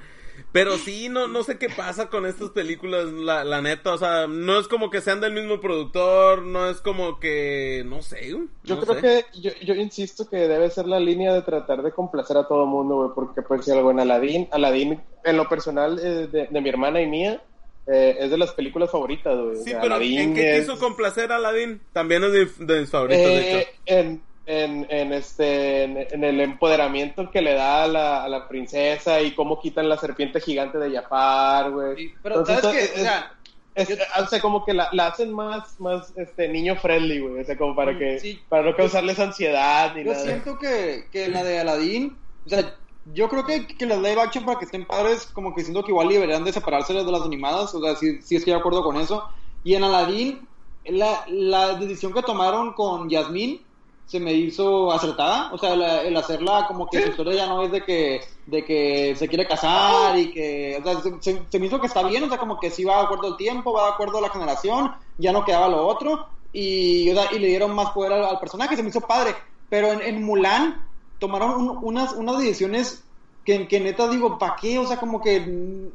[0.54, 4.28] Pero sí, no, no sé qué pasa con estas películas, la, la neta, o sea,
[4.28, 8.36] no es como que sean del mismo productor, no es como que, no sé.
[8.62, 12.36] yo creo que, yo, yo, insisto que debe ser la línea de tratar de complacer
[12.36, 16.28] a todo mundo, güey, porque pues si algo en Aladdin, Aladdin, en lo personal eh,
[16.28, 17.42] de, mi hermana y mía,
[17.88, 19.56] eh, es de las películas favoritas, güey.
[19.56, 21.80] Sí, pero ¿en qué quiso complacer a Aladdin?
[21.92, 23.68] También es de, mis favoritos, de hecho.
[23.86, 29.20] En, en, en, este, en, el empoderamiento que le da a la, a la, princesa
[29.22, 32.14] y cómo quitan la serpiente gigante de Jafar, güey.
[32.22, 33.00] pero ¿sabes qué?
[33.00, 33.32] O sea,
[33.76, 37.40] o sea, como que la, la, hacen más, más este, niño friendly, güey.
[37.40, 41.28] O sea, como para mm, que, para no causarles ansiedad ni Yo siento que, que
[41.28, 42.76] la de Aladdin, o sea,
[43.12, 45.90] yo creo que, que las live action para que estén padres, como que siento que
[45.90, 48.96] igual deberían de separarse de las animadas, o sea, sí, sí estoy de acuerdo con
[48.96, 49.28] eso.
[49.64, 50.46] Y en Aladdin,
[50.84, 53.60] la, la decisión que tomaron con Yasmín
[54.06, 57.72] se me hizo acertada, o sea, el, hacerla como que su historia ya no es
[57.72, 61.86] de que, de que se quiere casar y que, o sea, se, me hizo que
[61.86, 64.18] está bien, o sea, como que sí va de acuerdo al tiempo, va de acuerdo
[64.18, 67.90] a la generación, ya no quedaba lo otro, y, o sea, y le dieron más
[67.90, 69.34] poder al, personaje, se me hizo padre,
[69.70, 70.86] pero en, en Mulan
[71.18, 73.04] tomaron unas, unas decisiones
[73.44, 74.78] que, que neta digo, ¿para qué?
[74.78, 75.40] O sea, como que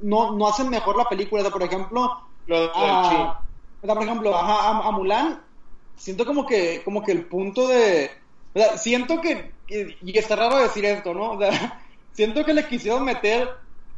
[0.02, 2.12] no, no hacen mejor la película, o sea, por ejemplo,
[2.48, 3.42] lo, a,
[3.82, 5.42] por ejemplo, a Mulan
[6.00, 8.10] siento como que, como que el punto de,
[8.54, 11.32] o sea, siento que, y está raro decir esto, ¿no?
[11.32, 11.84] O sea,
[12.14, 13.50] siento que le quisieron meter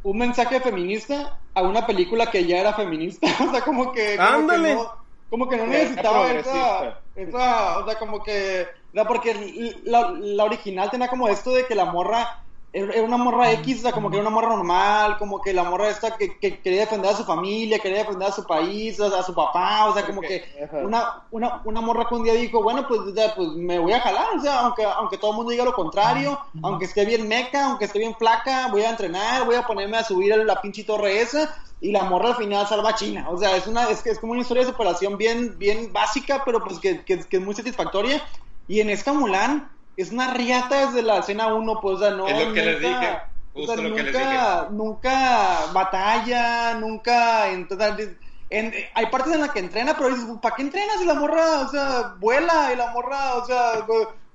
[0.03, 4.47] un mensaje feminista a una película que ya era feminista, o sea, como que, como
[4.49, 4.91] que no,
[5.29, 10.89] como que no necesitaba esa, esa, o sea, como que, no, porque la, la original
[10.89, 14.15] tenía como esto de que la morra era una morra X, o sea, como que
[14.15, 17.79] era una morra normal, como que la morra esta que, quería defender a su familia,
[17.79, 21.81] quería defender a su país, a, su papá, o sea, como que una, una, una
[21.81, 23.01] morra que un día dijo, bueno, pues,
[23.35, 26.39] pues me voy a jalar, o sea, aunque, aunque todo el mundo diga lo contrario,
[26.63, 30.03] aunque esté bien meca, aunque esté bien flaca, voy a entrenar, voy a ponerme a
[30.05, 33.37] subir a la pinche torre esa, y la morra al final salva a China, o
[33.37, 36.79] sea, es una, es, es como una historia de superación bien, bien básica, pero pues
[36.79, 38.21] que, que, que es muy satisfactoria,
[38.69, 39.69] y en esta Mulan,
[40.01, 42.27] es una riata desde la escena 1, pues, o sea, no.
[42.27, 43.19] Es lo que nunca, les dije.
[43.53, 44.37] Justo lo nunca, que les dije.
[44.71, 47.49] nunca batalla, nunca.
[47.51, 48.09] Entonces,
[48.49, 51.61] en, hay partes en las que entrena, pero dices, ¿para qué entrenas si la morra,
[51.61, 53.85] o sea, vuela y la morra, o sea,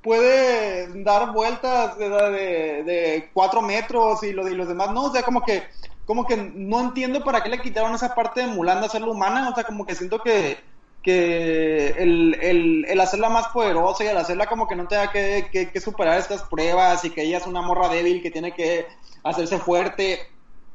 [0.02, 5.04] puede dar vueltas de, de, de cuatro metros y, lo, y los demás no?
[5.04, 5.64] O sea, como que
[6.06, 9.50] como que no entiendo para qué le quitaron esa parte de Mulan de hacerla humana,
[9.50, 10.56] o sea, como que siento que
[11.06, 15.48] que el, el, el, hacerla más poderosa y el hacerla como que no tenga que,
[15.52, 18.88] que, superar estas pruebas y que ella es una morra débil que tiene que
[19.22, 20.18] hacerse fuerte.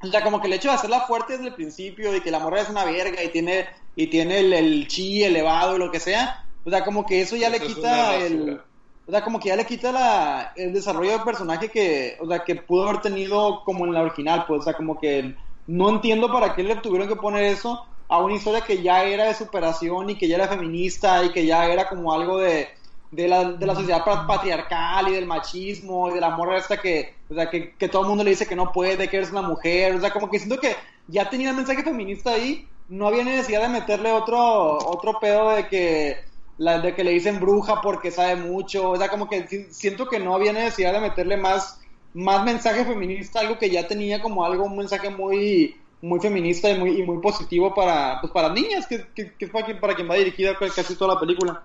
[0.02, 2.40] O sea, como que el hecho de hacerla fuerte desde el principio y que la
[2.40, 3.66] morra es una verga y tiene,
[3.98, 7.36] y tiene el, el chi elevado y lo que sea, o sea, como que eso
[7.36, 8.62] ya le quita el...
[9.06, 12.46] O sea, como que ya le quita la, el desarrollo del personaje que, o sea,
[12.46, 15.36] que pudo haber tenido como en la original, pues, o sea, como que
[15.68, 19.24] no entiendo para qué le tuvieron que poner eso a una historia que ya era
[19.24, 22.68] de superación y que ya era feminista y que ya era como algo de,
[23.10, 27.34] de, la, de la sociedad patriarcal y del machismo y del amor esta que, o
[27.34, 29.96] sea, que, que, todo el mundo le dice que no puede, que eres una mujer,
[29.96, 30.76] o sea, como que siento que
[31.08, 35.70] ya tenía el mensaje feminista ahí, no había necesidad de meterle otro, otro pedo de
[35.70, 36.18] que,
[36.58, 40.20] la, de que le dicen bruja porque sabe mucho, o sea, como que siento que
[40.20, 41.80] no había necesidad de meterle más,
[42.14, 46.78] más mensaje feminista, algo que ya tenía como algo, un mensaje muy muy feminista y
[46.78, 49.96] muy, y muy positivo para, pues, para niñas, que, que, que es para quien, para
[49.96, 51.64] quien va dirigida casi toda la película.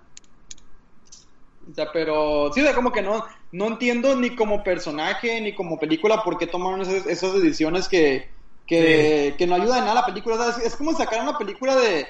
[1.69, 5.53] O sea, pero sí, o sea, como que no, no entiendo ni como personaje ni
[5.53, 8.29] como película por qué tomaron esas, esas decisiones que,
[8.65, 10.35] que, que, no ayudan en nada a la película.
[10.35, 12.07] O sea, es, como sacar una película de,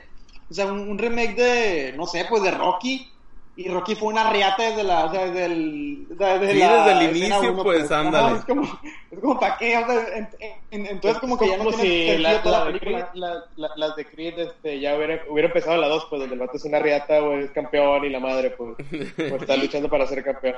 [0.50, 3.10] o sea, un, un, remake de, no sé, pues de Rocky,
[3.58, 7.06] y Rocky fue una riata desde la, o sea, desde el, desde, sí, la, desde
[7.10, 8.38] el inicio, pues, pues ándale.
[8.38, 10.30] es como, es como para qué, o sea, en,
[10.70, 13.10] en, entonces como que ya no tiene si la, toda la, película.
[13.16, 16.40] La, la, las de Creed, este, ya hubiera, hubiera empezado la 2, pues, donde el
[16.40, 18.76] vato es una riata, o es campeón, y la madre, pues,
[19.16, 20.58] pues está luchando para ser campeón.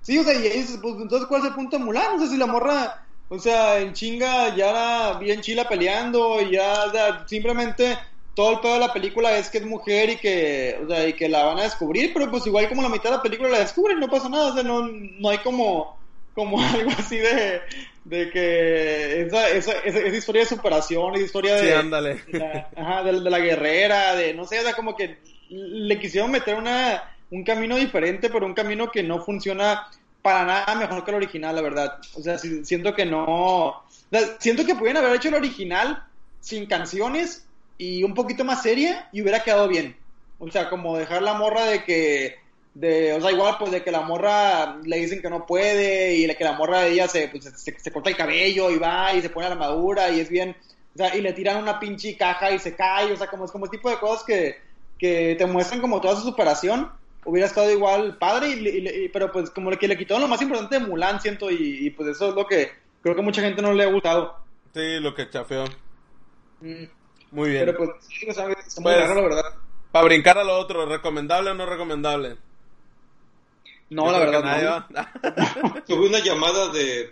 [0.00, 2.14] Sí, o sea, y ahí, pues, entonces, ¿cuál es el punto de Mulan?
[2.14, 6.52] O sea, si la morra, o sea, en chinga ya era bien chila peleando, y
[6.52, 7.98] ya, o sea, simplemente
[8.34, 11.12] todo el pedo de la película es que es mujer y que, o sea, y
[11.14, 13.60] que la van a descubrir, pero pues igual como la mitad de la película la
[13.60, 15.98] descubren, no pasa nada, o sea, no, no hay como,
[16.34, 17.60] como algo así de,
[18.04, 22.22] de que esa, esa, esa, historia de superación, esa historia de, sí, ándale.
[22.28, 25.98] de, la, ajá, de, de, la guerrera, de no sé, o sea, como que le
[25.98, 29.88] quisieron meter una, un camino diferente, pero un camino que no funciona
[30.22, 31.98] para nada mejor que el original, la verdad.
[32.14, 33.82] O sea, siento que no,
[34.38, 36.04] siento que pudieran haber hecho el original
[36.40, 37.46] sin canciones
[37.80, 39.96] y un poquito más seria y hubiera quedado bien.
[40.38, 42.36] O sea, como dejar la morra de que,
[42.74, 46.26] de, o sea, igual pues de que la morra le dicen que no puede y
[46.26, 49.22] de que la morra de ella se, pues, se, corta el cabello y va y
[49.22, 50.54] se pone la armadura y es bien,
[50.94, 53.50] o sea, y le tiran una pinche caja y se cae, o sea, como es
[53.50, 54.58] como el tipo de cosas que,
[54.98, 56.92] que te muestran como toda su superación.
[57.24, 60.86] Hubiera estado igual padre, y, pero pues como que le quitaron lo más importante de
[60.86, 63.84] Mulan, siento, y, y, pues eso es lo que creo que mucha gente no le
[63.84, 64.36] ha gustado.
[64.74, 65.64] Sí, lo que chafeó.
[66.60, 66.99] Mm.
[67.30, 67.66] Muy bien.
[67.66, 69.54] Pero pues, sí, o sea, está muy pues, raro, la verdad.
[69.92, 72.36] Para brincar a lo otro, ¿recomendable o no recomendable?
[73.90, 75.82] No, la verdad no.
[75.86, 77.08] Tuve una llamada de,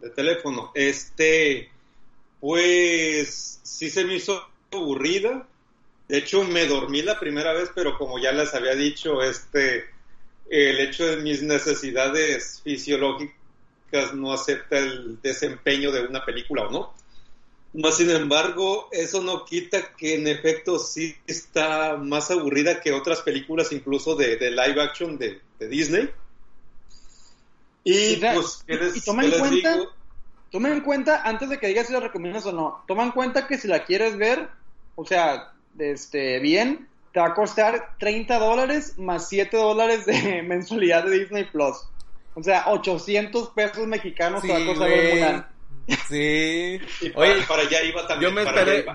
[0.00, 0.72] de, teléfono.
[0.74, 1.70] Este,
[2.40, 5.46] pues sí se me hizo aburrida.
[6.08, 9.84] De hecho, me dormí la primera vez, pero como ya les había dicho, este,
[10.50, 16.94] el hecho de mis necesidades fisiológicas no acepta el desempeño de una película o no.
[17.74, 23.22] Más sin embargo, eso no quita que en efecto sí está más aburrida que otras
[23.22, 26.10] películas, incluso de, live action de, Disney.
[27.84, 29.78] Y, pues, y, toma en cuenta,
[30.50, 33.46] toma en cuenta, antes de que digas si la recomiendas o no, toma en cuenta
[33.46, 34.50] que si la quieres ver,
[34.94, 41.04] o sea, este, bien, te va a costar 30 dólares más 7 dólares de mensualidad
[41.04, 41.76] de Disney Plus.
[42.34, 45.51] O sea, 800 pesos mexicanos te va a costar
[46.08, 46.80] Sí.
[47.14, 48.30] Oye, para allá iba también.
[48.30, 48.86] Yo me esperé,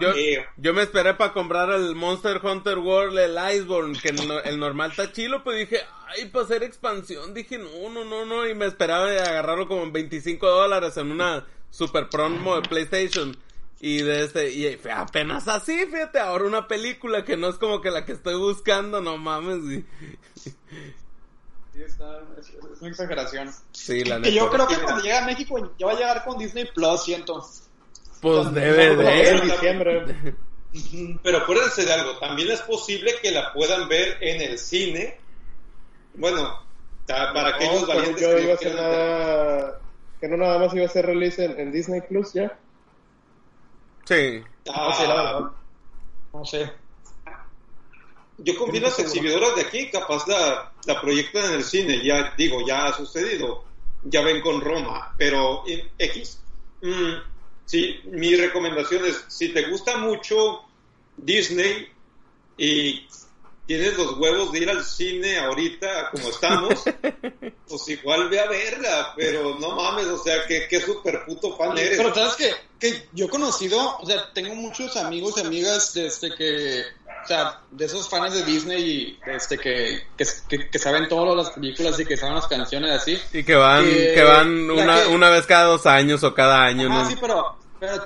[0.58, 5.12] yo, me esperé para comprar el Monster Hunter World, el Iceborne, que el, normal está
[5.12, 9.08] chilo, pues dije, ay, para hacer expansión, dije, no, no, no, no, y me esperaba
[9.08, 13.38] agarrarlo como en 25 dólares en una super promo de PlayStation.
[13.80, 17.92] Y de este, y apenas así, fíjate, ahora una película que no es como que
[17.92, 19.60] la que estoy buscando, no mames.
[19.72, 19.86] Y,
[21.84, 21.98] es,
[22.80, 23.52] una exageración.
[23.72, 26.38] Sí, la que yo creo que cuando llegue a México ya va a llegar con
[26.38, 27.46] Disney Plus, siento.
[28.22, 30.36] Pues debe de.
[31.24, 35.18] Pero acuérdense de algo, también es posible que la puedan ver en el cine.
[36.16, 36.62] Bueno,
[37.06, 39.80] para aquellos valientes que, iba a nada,
[40.20, 42.58] que no nada más iba a ser release en, Disney Plus ya.
[44.06, 44.44] Sí.
[44.70, 45.52] Ah,
[46.34, 46.72] no sé.
[48.40, 52.34] Yo confío en las exhibidoras de aquí, capaz la, la proyectan en el cine, ya
[52.38, 53.64] digo, ya ha sucedido,
[54.04, 55.64] ya ven con Roma, pero
[55.98, 56.40] X.
[56.82, 57.14] Mm,
[57.66, 60.62] sí, mi recomendación es, si te gusta mucho
[61.18, 61.88] Disney
[62.58, 63.08] y
[63.68, 66.84] tienes los huevos de ir al cine ahorita como estamos,
[67.68, 71.78] pues igual ve a verla, pero no mames, o sea, que qué super puto fan
[71.78, 71.98] eres.
[71.98, 76.34] Pero sabes que, que yo he conocido, o sea, tengo muchos amigos y amigas desde
[76.34, 76.84] que
[77.24, 82.00] o sea, de esos fans de Disney este, que, que, que, saben todas las películas
[82.00, 83.20] y que saben las canciones así.
[83.34, 87.06] Y que van, que van una, una vez cada dos años o cada año, Ah,
[87.08, 88.04] sí, pero, pero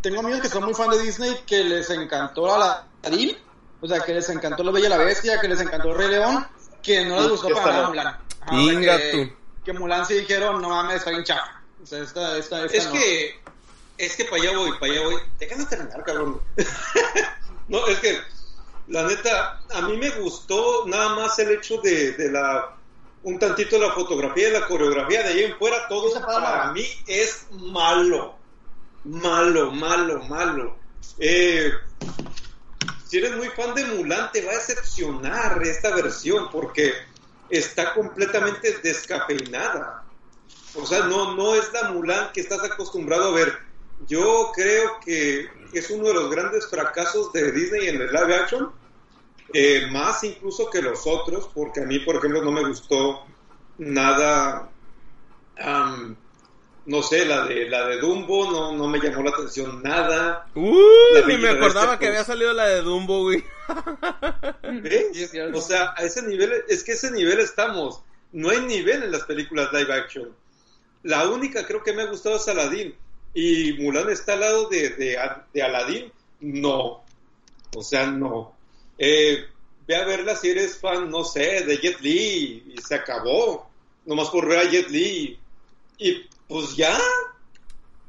[0.00, 3.36] tengo amigos que son muy fan de Disney que les encantó Aladdin,
[3.80, 6.08] o sea, que les encantó La Bella y la Bestia, que les encantó El Rey
[6.08, 6.46] León,
[6.82, 8.18] que no les gustó para nada Mulan.
[8.52, 11.60] Inga que, que Mulan sí dijeron, no mames, está bien chafa.
[11.82, 13.40] O sea, esta, esta, esta es que,
[13.98, 15.22] es que para allá voy, para allá voy.
[15.38, 16.40] Déjame terminar, cabrón.
[17.68, 18.20] no, es que
[18.90, 22.76] la neta, a mí me gustó nada más el hecho de, la
[23.22, 27.46] un tantito la fotografía y la coreografía de ahí en fuera, todo para mí es
[27.52, 28.34] malo.
[29.04, 30.76] Malo, malo, malo.
[31.18, 31.70] Eh,
[33.06, 36.92] si eres muy fan de Mulan, te va a decepcionar esta versión porque
[37.48, 40.04] está completamente descafeinada.
[40.74, 43.56] O sea, no, no es la Mulan que estás acostumbrado a ver.
[44.08, 48.79] Yo creo que es uno de los grandes fracasos de Disney en el live action
[49.52, 53.24] eh, más incluso que los otros, porque a mí, por ejemplo, no me gustó
[53.78, 54.70] nada,
[56.86, 60.46] no sé, la de la de Dumbo, no, no me llamó la atención nada.
[60.54, 63.44] Uh, ni me acordaba que había salido la de Dumbo, güey.
[65.54, 68.02] O sea, a ese nivel, es que ese nivel estamos.
[68.32, 70.34] No hay nivel en las películas live action.
[71.02, 72.94] La única creo que me ha gustado es Aladdin.
[73.34, 75.18] Y Mulan está al lado de, de,
[75.52, 76.12] de Aladdin.
[76.40, 77.04] No.
[77.76, 78.54] O sea, no.
[79.02, 79.46] Eh,
[79.88, 83.70] ve a verla si eres fan, no sé, de Jet Li y se acabó.
[84.04, 85.40] Nomás por ver a Jet Li.
[85.96, 86.98] Y pues ya.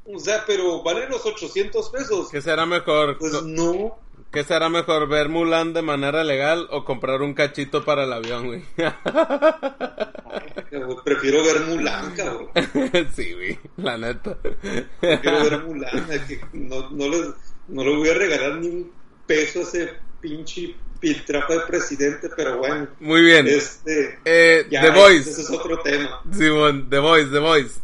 [0.06, 2.30] O sea, pero vale los 800 pesos.
[2.30, 3.18] ¿Qué será mejor?
[3.18, 3.98] Pues no.
[4.34, 8.48] ¿Qué será mejor, ver Mulan de manera legal o comprar un cachito para el avión,
[8.48, 8.62] güey?
[11.06, 12.50] Prefiero ver Mulan, cabrón.
[13.16, 14.38] sí, güey, la neta.
[15.00, 16.06] Prefiero ver Mulan,
[16.54, 17.08] no, no,
[17.68, 18.92] no le voy a regalar ni un
[19.26, 22.88] peso a ese pinche piltrafa de presidente, pero bueno.
[23.00, 23.48] Muy bien.
[23.48, 25.30] Este, eh, The Voice.
[25.30, 26.22] Ese es otro tema.
[26.32, 27.80] Simón, The Voice, The Voice.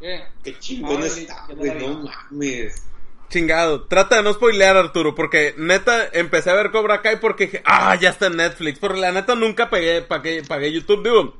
[0.00, 0.24] ¿Qué?
[0.42, 2.82] Qué chingón está, güey, no mames.
[3.28, 7.62] Chingado, trata de no spoilear Arturo, porque neta empecé a ver Cobra Kai porque dije,
[7.64, 11.36] ah, ya está en Netflix, porque la neta nunca pagué, pagué, pagué YouTube, digo,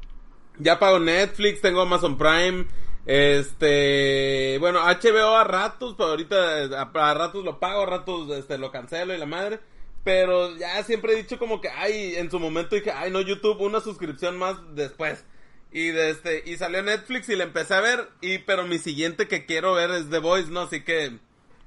[0.58, 2.66] ya pago Netflix, tengo Amazon Prime,
[3.06, 8.56] este, bueno, HBO a ratos, pero ahorita a, a ratos lo pago, a ratos este,
[8.56, 9.58] lo cancelo y la madre.
[10.04, 13.60] Pero ya siempre he dicho como que, ay, en su momento dije, ay, no, YouTube,
[13.60, 15.24] una suscripción más después.
[15.72, 19.28] Y de este, y salió Netflix y le empecé a ver, y pero mi siguiente
[19.28, 20.62] que quiero ver es The Voice, ¿no?
[20.62, 21.18] Así que,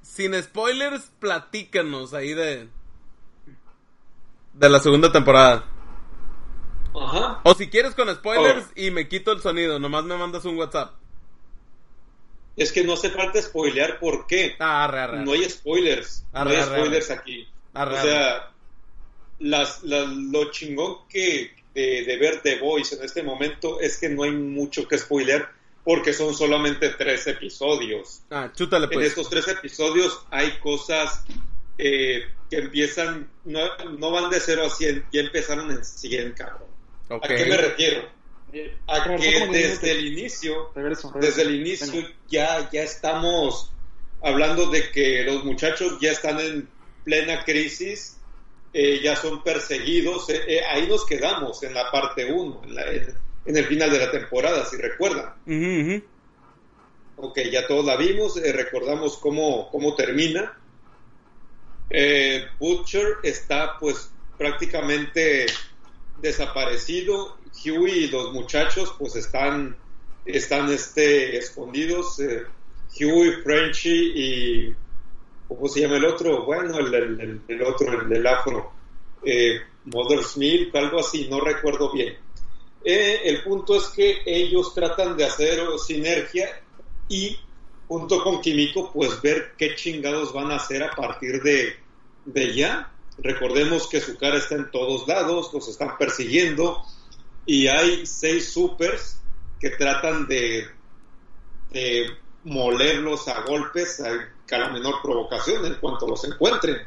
[0.02, 2.68] sin spoilers, platícanos ahí de,
[4.52, 5.64] de la segunda temporada.
[6.94, 7.40] Ajá.
[7.44, 10.92] O si quieres con spoilers y me quito el sonido, nomás me mandas un WhatsApp.
[12.56, 14.54] Es que no hace falta spoilear, ¿por qué?
[14.60, 16.24] Ah, no hay spoilers.
[16.32, 17.48] no hay spoilers aquí.
[17.74, 18.50] O sea,
[19.40, 24.30] las, lo chingón que de, ver The Voice en este momento es que no hay
[24.30, 25.50] mucho que spoilear
[25.82, 28.22] porque son solamente tres episodios.
[28.30, 28.98] Ah, chútale pues.
[28.98, 31.24] En estos tres episodios hay cosas
[31.76, 33.60] eh, que empiezan, no,
[33.98, 36.68] no, van de 0 a 100, ya empezaron en 100, cabrón.
[37.10, 38.08] ¿A qué me refiero?
[38.86, 40.70] A que desde el inicio,
[41.20, 43.72] desde el inicio ya, ya estamos
[44.22, 46.68] hablando de que los muchachos ya están en
[47.04, 48.16] plena crisis,
[48.72, 52.62] eh, ya son perseguidos, eh, eh, ahí nos quedamos en la parte 1,
[53.46, 55.34] en, el final de la temporada, si recuerdan.
[57.16, 60.58] Ok, ya todos la vimos, recordamos cómo, cómo termina.
[62.58, 65.46] Butcher está pues prácticamente
[66.20, 67.36] desaparecido.
[67.64, 69.76] Huey y los muchachos pues están,
[70.24, 72.18] están este, escondidos.
[72.20, 72.44] Eh,
[73.00, 74.76] Huey, Frenchy y...
[75.48, 76.44] ¿Cómo se llama el otro?
[76.44, 78.72] Bueno, el, otro, el del afro.
[79.24, 82.16] Eh, Mother's Milk, algo así, no recuerdo bien.
[82.84, 86.48] Eh, el punto es que ellos tratan de hacer sinergia
[87.08, 87.38] y
[87.88, 91.76] junto con Químico pues ver qué chingados van a hacer a partir de,
[92.24, 96.84] de ya Recordemos que su cara está en todos lados, los están persiguiendo
[97.46, 99.20] y hay seis supers
[99.60, 100.66] que tratan de,
[102.44, 104.02] molerlos a golpes
[104.50, 106.78] a, la menor provocación en cuanto los encuentren.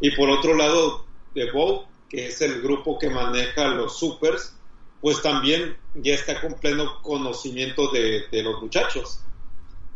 [0.00, 4.54] Y por otro lado, The Bow, que es el grupo que maneja los supers,
[5.00, 9.20] pues también ya está con pleno conocimiento de, de los muchachos.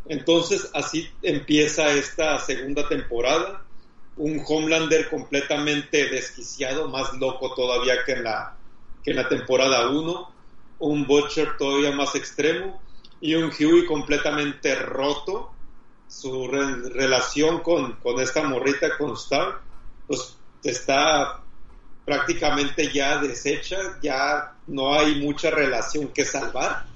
[0.09, 3.66] Entonces así empieza esta segunda temporada
[4.16, 8.57] un Homelander completamente desquiciado, más loco todavía que en la,
[9.05, 10.32] que en la temporada 1,
[10.78, 12.80] un Butcher todavía más extremo
[13.20, 15.53] y un Huey completamente roto.
[16.09, 19.61] Su relación con, con, esta morrita, con Star,
[20.07, 21.42] pues está
[22.04, 26.86] prácticamente ya deshecha, ya no hay mucha relación que salvar.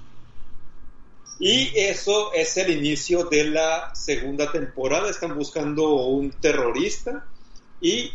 [1.39, 5.09] Y eso es el inicio de la segunda temporada.
[5.09, 7.25] Están buscando un terrorista
[7.81, 8.11] y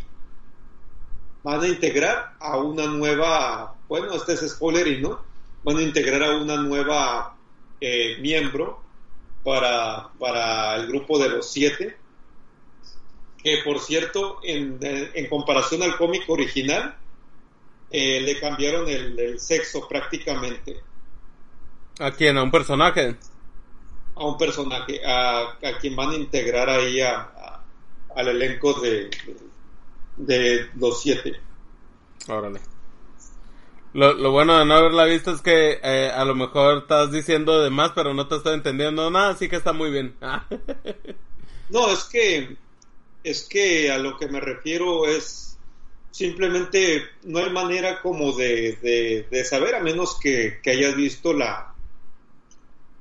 [1.43, 5.21] van a integrar a una nueva, bueno, este es spoiler y no,
[5.63, 7.35] van a integrar a una nueva
[7.79, 8.86] eh, miembro
[9.47, 11.95] para, para el grupo de los siete,
[13.41, 14.77] que por cierto, en,
[15.29, 16.97] comparación al cómic original,
[17.89, 20.83] eh, le cambiaron el sexo prácticamente
[21.99, 22.37] ¿A quién?
[22.37, 23.15] ¿A un personaje?
[24.15, 27.61] A un personaje, a, quien van a integrar ahí a,
[28.15, 29.09] al elenco de,
[30.17, 31.39] de, los siete.
[32.27, 32.59] Órale.
[33.93, 37.61] Lo, lo, bueno de no haberla visto es que eh, a lo mejor estás diciendo
[37.61, 40.15] de más, pero no te estoy entendiendo nada, así que está muy bien.
[41.69, 42.57] no, es que
[43.23, 45.57] es que a lo que me refiero es
[46.11, 51.75] simplemente no hay manera como de, de, saber a menos que, que hayas visto la,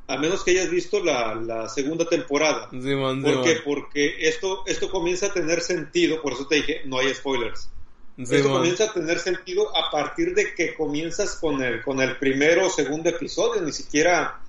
[0.09, 2.69] a menos que hayas visto la, segunda temporada.
[2.71, 3.57] ¿Por qué?
[3.65, 7.71] Porque esto, esto comienza a tener sentido, por eso te dije, no hay spoilers.
[8.17, 12.67] Esto comienza a tener sentido a partir de que comienzas con el, con el primero
[12.67, 14.41] o segundo episodio, ni siquiera,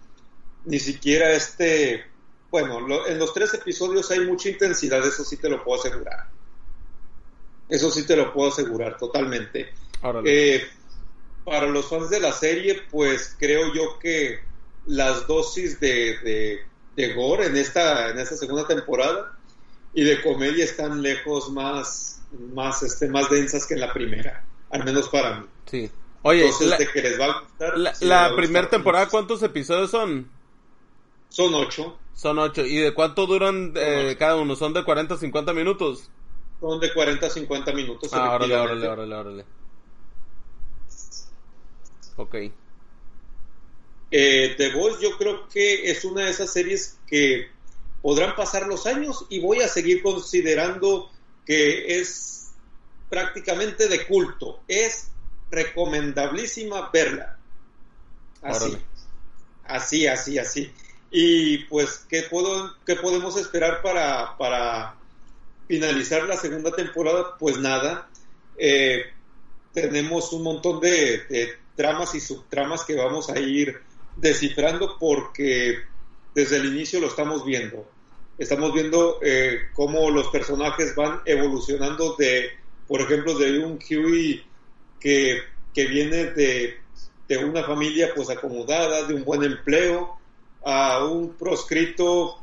[0.65, 2.05] ni siquiera este,
[2.49, 6.27] bueno, en los tres episodios hay mucha intensidad, eso sí te lo puedo asegurar.
[7.69, 9.73] Eso sí te lo puedo asegurar totalmente.
[10.23, 10.65] Eh,
[11.43, 14.39] para los fans de la serie, pues creo yo que
[14.85, 16.63] las dosis de,
[16.95, 19.37] de, gore en esta, en esta segunda temporada
[19.93, 24.83] y de comedia están lejos más, más, este, más densas que en la primera, al
[24.83, 25.47] menos para mí.
[25.65, 25.91] Sí.
[26.23, 27.77] Oye, la, de que les va a gustar.
[28.01, 30.29] La, primera temporada, ¿cuántos episodios son?
[31.29, 31.97] Son ocho.
[32.13, 32.65] Son ocho.
[32.65, 34.55] ¿Y de cuánto duran eh, cada uno?
[34.55, 36.09] ¿Son de 40 a 50 minutos?
[36.59, 38.09] Son de 40 a 50 minutos.
[38.13, 39.45] Ah, órale, órale, órale, órale.
[42.17, 42.35] Ok.
[44.09, 47.49] Eh, The Voice yo creo que es una de esas series que
[48.01, 51.09] podrán pasar los años y voy a seguir considerando
[51.47, 52.51] que es
[53.09, 54.59] prácticamente de culto.
[54.67, 55.07] Es
[55.49, 57.39] recomendablísima verla.
[58.41, 58.77] Así.
[59.63, 60.71] Así, así, así.
[61.09, 64.95] Y pues, ¿qué, puedo, qué podemos esperar para, para
[65.67, 67.37] finalizar la segunda temporada?
[67.39, 68.09] Pues nada.
[68.57, 69.05] Eh,
[69.73, 73.81] tenemos un montón de, de, tramas y subtramas que vamos a ir
[74.15, 75.77] descifrando porque
[76.33, 77.87] desde el inicio lo estamos viendo.
[78.37, 82.51] Estamos viendo eh, cómo los personajes van evolucionando de,
[82.87, 84.43] por ejemplo, de un Huey
[84.99, 85.41] que
[85.77, 86.79] que viene de,
[87.27, 90.17] de una familia pues acomodada, de un buen empleo,
[90.65, 92.39] a un proscrito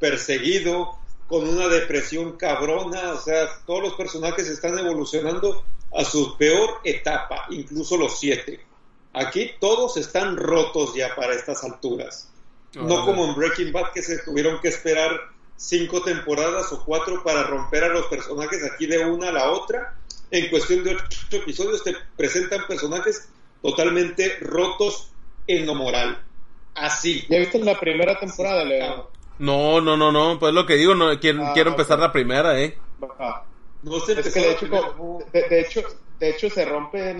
[0.00, 0.96] perseguido,
[1.26, 5.62] con una depresión cabrona, o sea, todos los personajes están evolucionando
[5.94, 8.64] a su peor etapa, incluso los siete.
[9.12, 12.30] Aquí todos están rotos ya para estas alturas.
[12.76, 15.20] No como en Breaking Bad que se tuvieron que esperar
[15.56, 19.94] cinco temporadas o cuatro para romper a los personajes aquí de una a la otra.
[20.30, 23.28] En cuestión de ocho episodios te presentan personajes
[23.62, 25.12] totalmente rotos
[25.46, 26.22] en lo moral.
[26.74, 27.24] Así.
[27.28, 29.10] ¿Ya viste la primera temporada, Leo?
[29.38, 32.60] No, no, no, no, pues lo que digo, no quiero, ah, quiero empezar la primera,
[32.60, 32.78] eh.
[33.82, 34.66] No sé es que de hecho,
[35.32, 35.82] de, hecho,
[36.20, 37.16] de hecho se rompe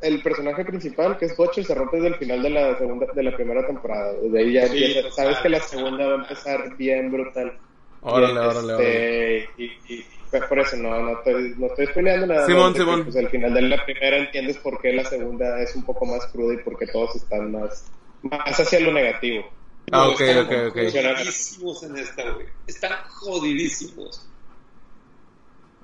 [0.00, 3.22] el, personaje principal, que es Butcher, se rompe desde el final de la segunda, de
[3.22, 4.12] la primera temporada.
[4.14, 4.66] De ahí ya
[5.10, 7.58] sabes que la segunda va a empezar bien brutal.
[8.00, 12.46] Órale, órale, este, Y, y, pues por eso no, no estoy, no estoy peleando nada.
[12.46, 13.04] Simón, Simón.
[13.04, 16.26] pues al final de la primera entiendes por qué la segunda es un poco más
[16.26, 19.44] cruda y por qué todos están más, más hacia lo negativo.
[19.92, 20.76] Ah, ok, ok, ok.
[20.90, 22.46] Jodidísimos en esta, güey.
[22.66, 24.28] Están jodidísimos.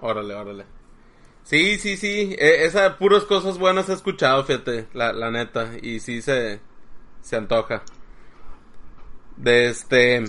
[0.00, 0.77] Órale, órale.
[1.48, 2.36] Sí, sí, sí.
[2.38, 5.70] E, esa puras cosas buenas he escuchado, fíjate, la, la neta.
[5.80, 6.60] Y sí se,
[7.22, 7.82] se antoja.
[9.38, 10.24] De este.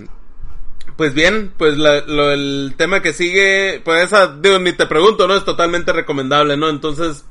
[0.96, 5.36] Pues bien, pues lo, el tema que sigue, pues esa, digo, ni te pregunto, ¿no?
[5.36, 6.70] Es totalmente recomendable, ¿no?
[6.70, 7.26] Entonces,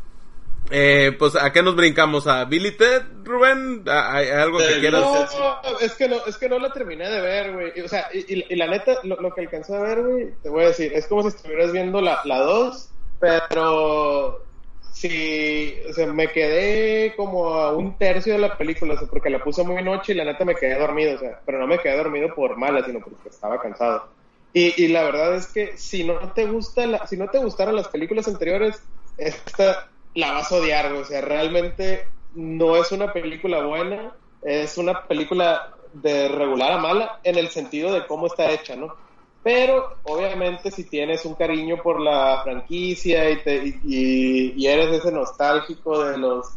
[0.69, 2.27] eh, pues, ¿a qué nos brincamos?
[2.27, 3.83] ¿A Billy Ted, Rubén?
[3.87, 7.53] ¿Hay algo que quieras No, es que no, es que no la terminé de ver,
[7.53, 7.81] güey.
[7.81, 10.93] O sea, y, la neta, lo, que alcancé a ver, güey, te voy a decir,
[10.93, 12.88] es como si estuvieras viendo la 2,
[13.19, 14.45] pero
[14.91, 19.29] sí, o sea, me quedé como a un tercio de la película, o sea, porque
[19.29, 21.79] la puse muy noche y la neta me quedé dormido, o sea, pero no me
[21.79, 24.09] quedé dormido por mala, sino porque estaba cansado.
[24.53, 27.75] Y, y la verdad es que si no te gusta la, si no te gustaron
[27.75, 28.81] las películas anteriores,
[29.17, 35.05] esta la vas a odiar, o sea, realmente no es una película buena, es una
[35.07, 38.95] película de regular a mala en el sentido de cómo está hecha, ¿no?
[39.43, 46.03] Pero obviamente si tienes un cariño por la franquicia y, te, y, eres ese nostálgico
[46.03, 46.47] de los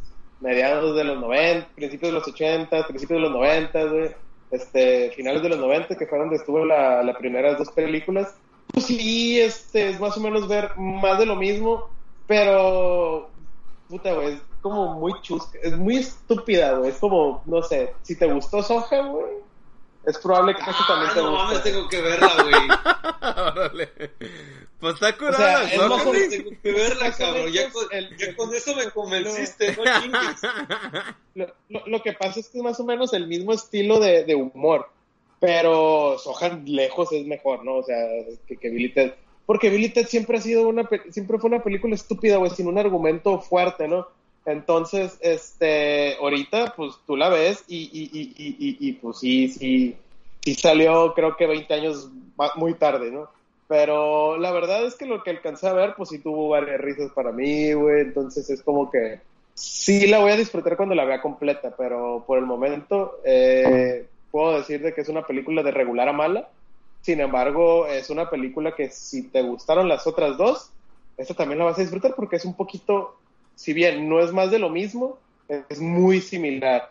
[0.40, 3.80] mediados de los 90, principios de los 80, principios de los 90,
[4.50, 8.34] este, finales de los 90, que fue donde estuvo la, las primeras dos películas,
[8.72, 11.88] pues sí, este, es más o menos ver más de lo mismo,
[12.26, 13.28] pero
[13.88, 18.16] puta, güey, es como muy chusca, es muy estúpida, güey, es como, no sé, si
[18.16, 19.34] te gustó Soja, güey,
[20.07, 21.44] es probable que ah, también te no guste.
[21.44, 23.53] mames, tengo que verla, güey.
[23.53, 23.88] Órale.
[24.80, 27.84] Pues está curada, o sea, es tengo que verla, cabrón, ya con,
[28.18, 29.84] ya con eso me convenciste, no,
[31.36, 34.24] lo, lo, lo, que pasa es que es más o menos el mismo estilo de,
[34.24, 34.90] de humor,
[35.38, 37.76] pero Sohan lejos es mejor, ¿no?
[37.76, 37.96] O sea,
[38.48, 39.12] que, que Billy Ted
[39.46, 42.78] porque Billy Ted siempre ha sido una, siempre fue una película estúpida, güey, sin un
[42.78, 44.07] argumento fuerte, ¿no?
[44.45, 49.97] Entonces, este, ahorita, pues tú la ves y, y, y, y, pues sí, sí,
[50.40, 52.11] sí salió creo que 20 años
[52.57, 53.28] muy tarde, ¿no?
[53.68, 57.11] Pero la verdad es que lo que alcancé a ver, pues sí tuvo varias risas
[57.12, 59.20] para mí, güey, entonces es como que
[59.55, 64.59] sí la voy a disfrutar cuando la vea completa, pero por el momento eh, puedo
[64.59, 66.49] decir de que es una película de regular a mala,
[67.03, 70.70] sin embargo, es una película que si te gustaron las otras dos,
[71.16, 73.16] esta también la vas a disfrutar porque es un poquito,
[73.55, 75.18] si bien no es más de lo mismo,
[75.68, 76.90] es muy similar.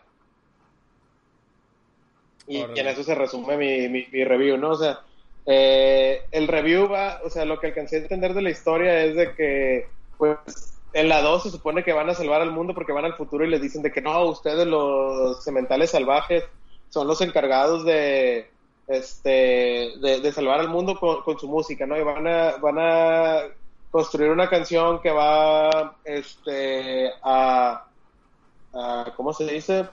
[2.46, 4.70] Y, en eso se resume mi, mi, review, ¿no?
[4.70, 5.00] O sea,
[5.46, 9.16] eh, el review va, o sea, lo que alcancé a entender de la historia es
[9.16, 9.86] de que,
[10.18, 10.38] pues,
[10.92, 13.44] en la 2 se supone que van a salvar al mundo porque van al futuro
[13.44, 16.44] y les dicen de que no, ustedes los sementales salvajes
[16.90, 18.50] son los encargados de,
[18.88, 21.96] este, de, salvar al mundo con, su música, ¿no?
[21.96, 23.42] Y van a, van a
[23.92, 27.84] construir una canción que va, este, a,
[29.16, 29.86] ¿cómo se dice?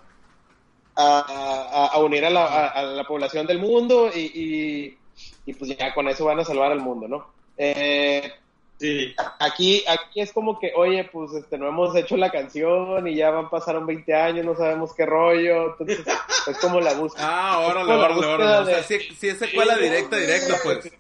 [0.96, 4.98] A, unir a la, población del mundo y,
[5.46, 7.28] y, pues ya con eso van a salvar al mundo, ¿no?
[7.58, 8.34] Eh,
[8.80, 9.14] Sí.
[9.40, 13.30] Aquí, aquí es como que, oye, pues este, no hemos hecho la canción y ya
[13.30, 15.76] van pasaron 20 años, no sabemos qué rollo.
[15.78, 16.06] Entonces,
[16.48, 17.28] es como la búsqueda.
[17.30, 18.62] Ah, órale, órale, órale.
[18.62, 20.94] O sea, si, es secuela directa, directa, pues.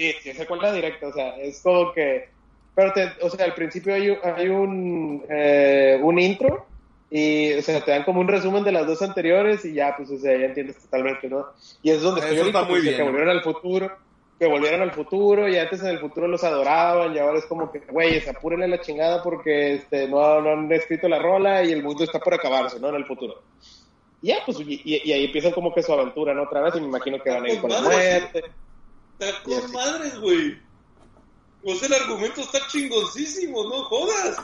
[0.00, 2.30] Sí, sí, es secuela directa, o sea, es como que.
[2.74, 6.64] Pero, te, o sea, al principio hay, hay un, eh, un intro
[7.10, 10.10] y, o sea, te dan como un resumen de las dos anteriores y ya, pues,
[10.10, 11.48] o sea, ya entiendes totalmente, ¿no?
[11.82, 12.96] Y es donde estoy está muy bien.
[12.96, 13.90] que volvieron al futuro
[14.38, 17.70] que volvieron al futuro y antes en el futuro los adoraban y ahora es como
[17.70, 21.82] que, güey, apúrenle la chingada porque este, no, no, han escrito la rola y el
[21.82, 22.88] mundo está por acabarse, ¿no?
[22.88, 23.42] En el futuro.
[24.22, 26.44] Y ya, pues, y, ahí empiezan como que su aventura, ¿no?
[26.44, 28.44] Otra vez y me imagino que van a ir con la muerte.
[29.20, 30.58] Está con madres, güey.
[31.62, 34.36] Pues el argumento está chingoncísimo, no jodas.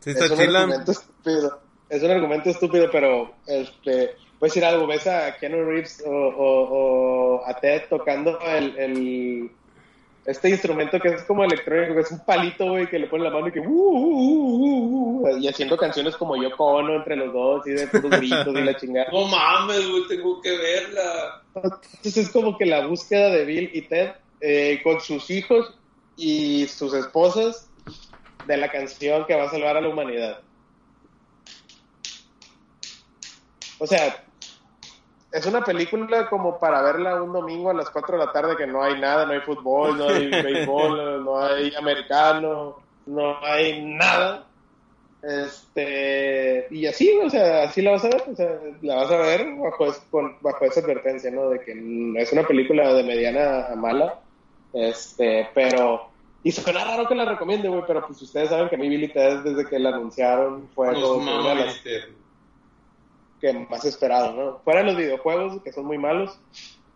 [0.00, 1.60] Sí, está es un argumento estúpido.
[1.88, 7.44] Es un argumento estúpido, pero este, puedes decir algo, ves a Keanu Reeves o, o,
[7.44, 9.50] a Ted tocando el, el,
[10.24, 13.30] este instrumento que es como electrónico, que es un palito, güey, que le pone la
[13.30, 17.66] mano y que uh, uh, uh, y haciendo canciones como Yo Cono entre los dos
[17.66, 19.10] y de puros gritos y la chingada.
[19.12, 21.42] No mames, güey, tengo que verla.
[21.54, 25.74] Entonces es como que la búsqueda de Bill y Ted eh, con sus hijos
[26.16, 27.68] y sus esposas
[28.46, 30.40] de la canción que va a salvar a la humanidad.
[33.78, 34.22] O sea,
[35.32, 38.66] es una película como para verla un domingo a las 4 de la tarde que
[38.66, 42.76] no hay nada, no hay fútbol, no hay béisbol, no hay americano,
[43.06, 44.46] no hay nada.
[45.22, 49.18] Este, y así, o sea, así la vas a ver, o sea, la vas a
[49.18, 49.86] ver bajo,
[50.40, 51.50] bajo esa advertencia, ¿no?
[51.50, 51.72] De que
[52.16, 54.18] es una película de mediana a mala,
[54.72, 56.08] este, pero,
[56.42, 59.40] y suena raro que la recomiende, güey, pero pues ustedes saben que mi Billy Ted
[59.40, 61.20] desde que la anunciaron fue algo
[63.40, 64.58] que más esperado, ¿no?
[64.60, 66.38] Fuera los videojuegos, que son muy malos,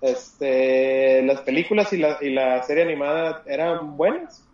[0.01, 4.45] este, las películas y la, y la serie animada eran buenas.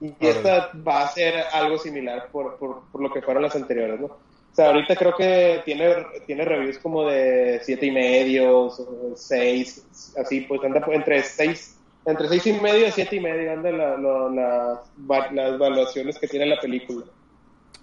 [0.00, 3.98] Y esta va a ser algo similar por, por, por, lo que fueron las anteriores,
[3.98, 4.06] ¿no?
[4.06, 8.70] O sea, ahorita creo que tiene, tiene reviews como de siete y medio,
[9.16, 13.70] seis, así, pues anda entre seis, entre seis y medio y siete y medio anda
[13.70, 17.06] la, las, las evaluaciones que tiene la película.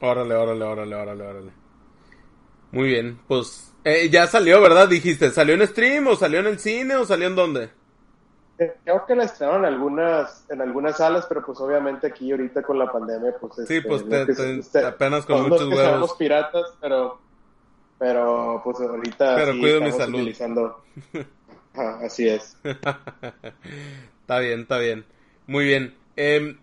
[0.02, 1.65] Órale, órale, órale, órale, órale.
[2.76, 4.90] Muy bien, pues eh, ya salió, ¿verdad?
[4.90, 7.70] Dijiste, ¿salió en stream o salió en el cine o salió en dónde?
[8.58, 12.78] Creo que la estrenaron en algunas, en algunas salas, pero pues obviamente aquí ahorita con
[12.78, 13.66] la pandemia, pues...
[13.66, 16.16] Sí, este, pues te, apenas con muchos huevos.
[16.20, 17.18] Piratas, pero,
[17.98, 20.20] pero pues ahorita pero cuido mi salud.
[20.20, 20.84] utilizando...
[22.04, 22.58] así es.
[24.22, 25.06] está bien, está bien.
[25.48, 25.96] Muy bien.
[26.18, 26.58] Eh,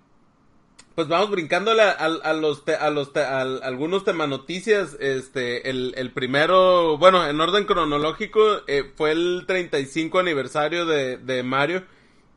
[0.95, 4.97] pues vamos brincándole a, a, los a los a, algunos temas noticias.
[5.01, 11.43] Este, el, el, primero, bueno, en orden cronológico, eh, fue el 35 aniversario de, de
[11.43, 11.85] Mario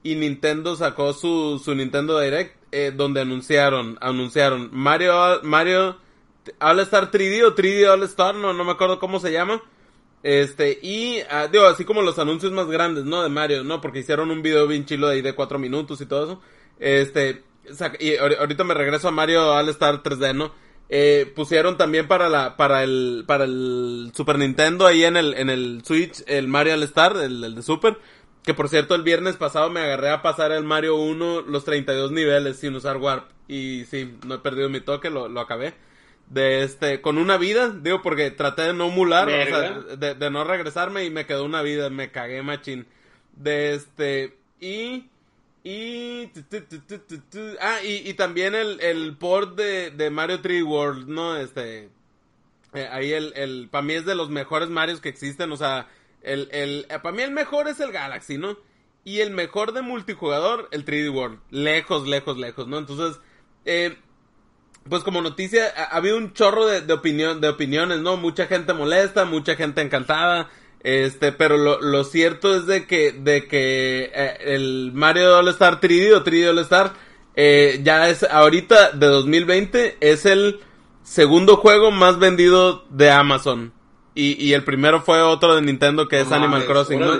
[0.03, 5.97] y Nintendo sacó su, su Nintendo Direct eh, donde anunciaron anunciaron Mario Mario
[6.60, 9.62] All Star 3D o 3D All Star, no no me acuerdo cómo se llama.
[10.24, 13.24] Este, y ah, digo, así como los anuncios más grandes, ¿no?
[13.24, 13.80] De Mario, ¿no?
[13.80, 16.41] Porque hicieron un video bien chilo de ahí de 4 minutos y todo eso.
[16.80, 17.43] Este,
[17.99, 20.51] y ahorita me regreso a Mario All Star 3D, ¿no?
[20.88, 25.49] Eh, pusieron también para la para el para el Super Nintendo ahí en el en
[25.49, 27.97] el Switch el Mario All Star el, de Super.
[28.43, 32.11] Que por cierto el viernes pasado me agarré a pasar el Mario 1 los 32
[32.11, 33.28] niveles sin usar warp.
[33.47, 35.74] Y sí no he perdido mi toque lo, lo acabé.
[36.30, 40.32] De este con una vida digo porque traté de no mular o sea, de, de
[40.32, 42.86] no regresarme y me quedó una vida me cagué machín.
[43.36, 45.05] De este y
[45.68, 46.32] y,
[47.59, 51.38] ah, y, también el, el port de, de Mario 3 World, ¿no?
[51.38, 51.89] Este,
[52.76, 55.88] eh, ahí el, el, para mí es de los mejores Marios que existen, o sea,
[56.22, 58.59] el, el, eh, para mí el mejor es el Galaxy, ¿no?
[59.03, 62.78] Y el mejor de multijugador, el 3D World, lejos, lejos, lejos, ¿no?
[62.78, 63.20] Entonces,
[63.66, 63.97] eh,
[64.88, 68.18] pues como noticia, ha, habido un chorro de, de, opinión, de opiniones, ¿no?
[68.18, 70.47] Mucha gente molesta, mucha gente encantada.
[70.86, 75.81] Este, pero lo, lo cierto es de que, de que eh, el Mario All Star
[75.81, 76.93] 3D o 3D All Star
[77.36, 80.59] eh, ya es ahorita de 2020 es el
[81.01, 83.73] segundo juego más vendido de Amazon.
[84.13, 87.15] Y, y el primero fue otro de Nintendo que es Animal Crossing, ¿no?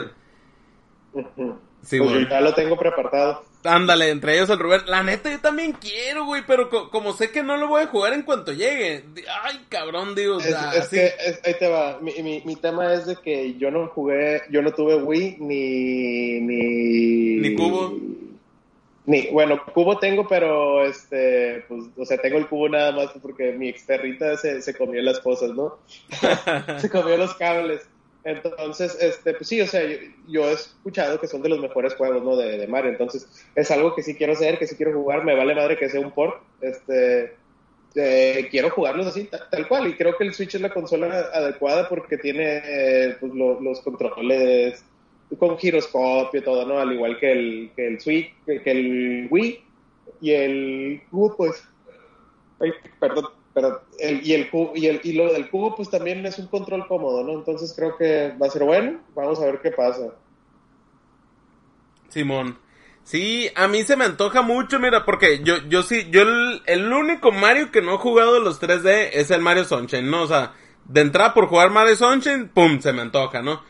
[1.86, 3.44] Sí, pues ya lo tengo preparado.
[3.64, 4.82] Ándale, entre ellos el Rubén.
[4.88, 8.14] La neta, yo también quiero, güey, pero como sé que no lo voy a jugar
[8.14, 9.04] en cuanto llegue.
[9.44, 10.40] Ay, cabrón, digo.
[10.40, 11.14] Es, que,
[11.44, 12.00] ahí te va.
[12.02, 16.40] Mi, mi, mi, tema es de que yo no jugué, yo no tuve Wii ni.
[16.42, 17.98] Ni, ¿Ni Cubo.
[19.08, 23.52] Ni, bueno, Cubo tengo, pero este, pues, o sea, tengo el Cubo nada más porque
[23.52, 25.78] mi exterrita se, se comió las cosas, ¿no?
[26.80, 27.88] se comió los cables.
[28.26, 29.84] Entonces, este, pues sí, o sea,
[30.28, 32.36] yo, he escuchado que son de los mejores juegos, ¿no?
[32.36, 32.90] De, de, Mario.
[32.90, 35.24] Entonces, es algo que sí quiero hacer, que sí quiero jugar.
[35.24, 36.42] Me vale madre que sea un port.
[36.60, 37.36] Este,
[37.94, 39.88] eh, quiero jugarlos así, tal, cual.
[39.88, 44.84] Y creo que el Switch es la consola adecuada porque tiene pues, los controles
[45.38, 46.80] con giroscopio y todo, ¿no?
[46.80, 49.64] Al igual que el, que el Switch, que el Wii
[50.22, 51.64] y el Wii, pues.
[52.60, 56.38] Ay, perdón pero el, y el y el y lo del cubo pues también es
[56.38, 57.32] un control cómodo, ¿no?
[57.32, 60.14] Entonces creo que va a ser bueno, vamos a ver qué pasa.
[62.10, 62.60] Simón.
[63.04, 66.24] Sí, a mí se me antoja mucho, mira, porque yo, yo sí, yo
[66.66, 70.24] el, único Mario que no he jugado los 3D es el Mario Sunshine, ¿no?
[70.24, 70.54] O sea,
[70.86, 73.62] de entrada por jugar Mario Sunshine, pum, se me antoja, ¿no?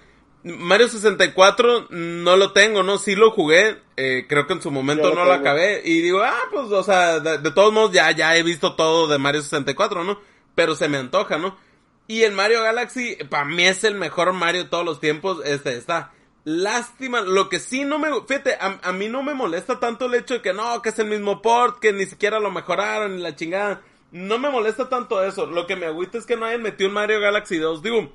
[0.45, 2.99] Mario 64 no lo tengo, ¿no?
[2.99, 5.81] Sí lo jugué, eh, creo que en su momento no lo acabé.
[5.83, 9.17] Y digo, ah, pues, o sea, de, todos modos ya, ya he visto todo de
[9.17, 10.19] Mario 64, ¿no?
[10.53, 11.57] Pero se me antoja, ¿no?
[12.07, 15.77] Y el Mario Galaxy, para mí es el mejor Mario de todos los tiempos, este
[15.77, 16.11] está.
[16.43, 20.13] Lástima, lo que sí no me, fíjate, a, a mí no me molesta tanto el
[20.13, 23.23] hecho de que no, que es el mismo port, que ni siquiera lo mejoraron, ni
[23.23, 23.81] la chingada.
[24.11, 26.93] No me molesta tanto eso, lo que me agüita es que no hayan metido un
[26.93, 28.11] Mario Galaxy 2, digo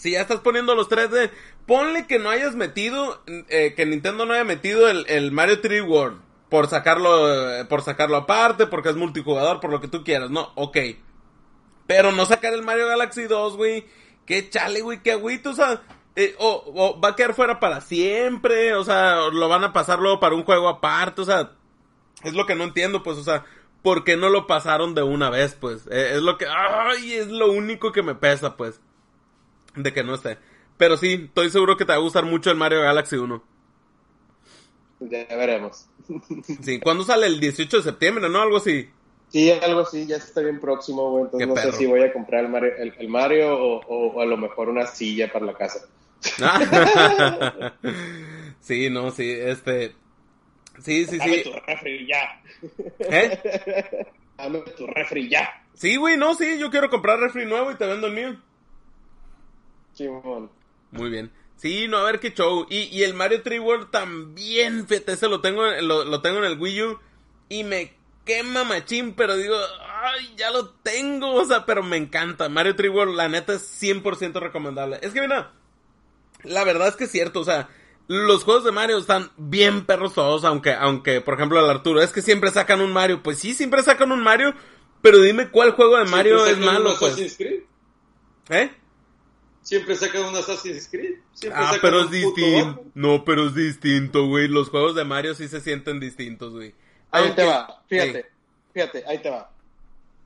[0.00, 1.30] si ya estás poniendo los 3D,
[1.66, 6.22] ponle que no hayas metido, eh, que Nintendo no haya metido el, Mario 3 World.
[6.48, 10.52] Por sacarlo, eh, por sacarlo aparte, porque es multijugador, por lo que tú quieras, no,
[10.54, 10.78] ok.
[11.86, 13.84] Pero no sacar el Mario Galaxy 2, güey.
[14.24, 15.82] Qué chale, güey, qué agüito, o sea,
[16.16, 20.18] eh, o, va a quedar fuera para siempre, o sea, lo van a pasar luego
[20.18, 21.52] para un juego aparte, o sea,
[22.24, 23.44] es lo que no entiendo, pues, o sea,
[23.82, 25.86] ¿por qué no lo pasaron de una vez, pues?
[25.88, 28.80] es lo que, ay, es lo único que me pesa, pues
[29.76, 30.38] de que no esté.
[30.76, 33.42] Pero sí, estoy seguro que te va a gustar mucho el Mario Galaxy 1.
[35.00, 35.86] Ya veremos.
[36.62, 37.26] Sí, ¿cuándo sale?
[37.26, 38.40] El 18 de septiembre, ¿no?
[38.40, 38.88] Algo así.
[39.28, 41.24] Sí, algo así, ya está bien próximo, güey.
[41.24, 44.68] Entonces no sé si voy a comprar el Mario, el, Mario o, a lo mejor
[44.68, 45.86] una silla para la casa.
[48.60, 49.94] sí, no, sí, este.
[50.82, 52.42] Sí, sí, Dame tu refri ya.
[52.98, 54.06] ¿Eh?
[54.36, 55.64] Dame tu refri ya.
[55.74, 58.36] Sí, güey, no, sí, yo quiero comprar refri nuevo y te vendo el mío.
[60.90, 61.30] Muy bien.
[61.56, 62.66] Sí, no, a ver qué show.
[62.70, 66.44] Y, y el Mario 3 World también, fíjate, ese lo tengo, lo, lo tengo en
[66.44, 66.98] el Wii U.
[67.48, 67.92] Y me
[68.24, 69.56] quema machín, pero digo,
[70.02, 72.48] ay, ya lo tengo, o sea, pero me encanta.
[72.48, 74.98] Mario 3 World, la neta, es 100% recomendable.
[75.02, 75.52] Es que mira,
[76.44, 77.68] la verdad es que es cierto, o sea,
[78.06, 82.12] los juegos de Mario están bien perros todos, aunque, aunque, por ejemplo, el Arturo, es
[82.12, 83.22] que siempre sacan un Mario.
[83.22, 84.54] Pues sí, siempre sacan un Mario,
[85.02, 87.38] pero dime cuál juego de Mario es malo, pues.
[88.48, 88.70] ¿Eh?
[89.62, 91.18] Siempre sacan un Assassin's Creed.
[91.52, 92.84] ah, pero es distinto.
[92.94, 94.48] No, pero es distinto, güey.
[94.48, 96.74] Los juegos de Mario sí se sienten distintos, güey.
[97.10, 98.26] Ahí te va, fíjate,
[98.72, 99.50] fíjate, ahí te va.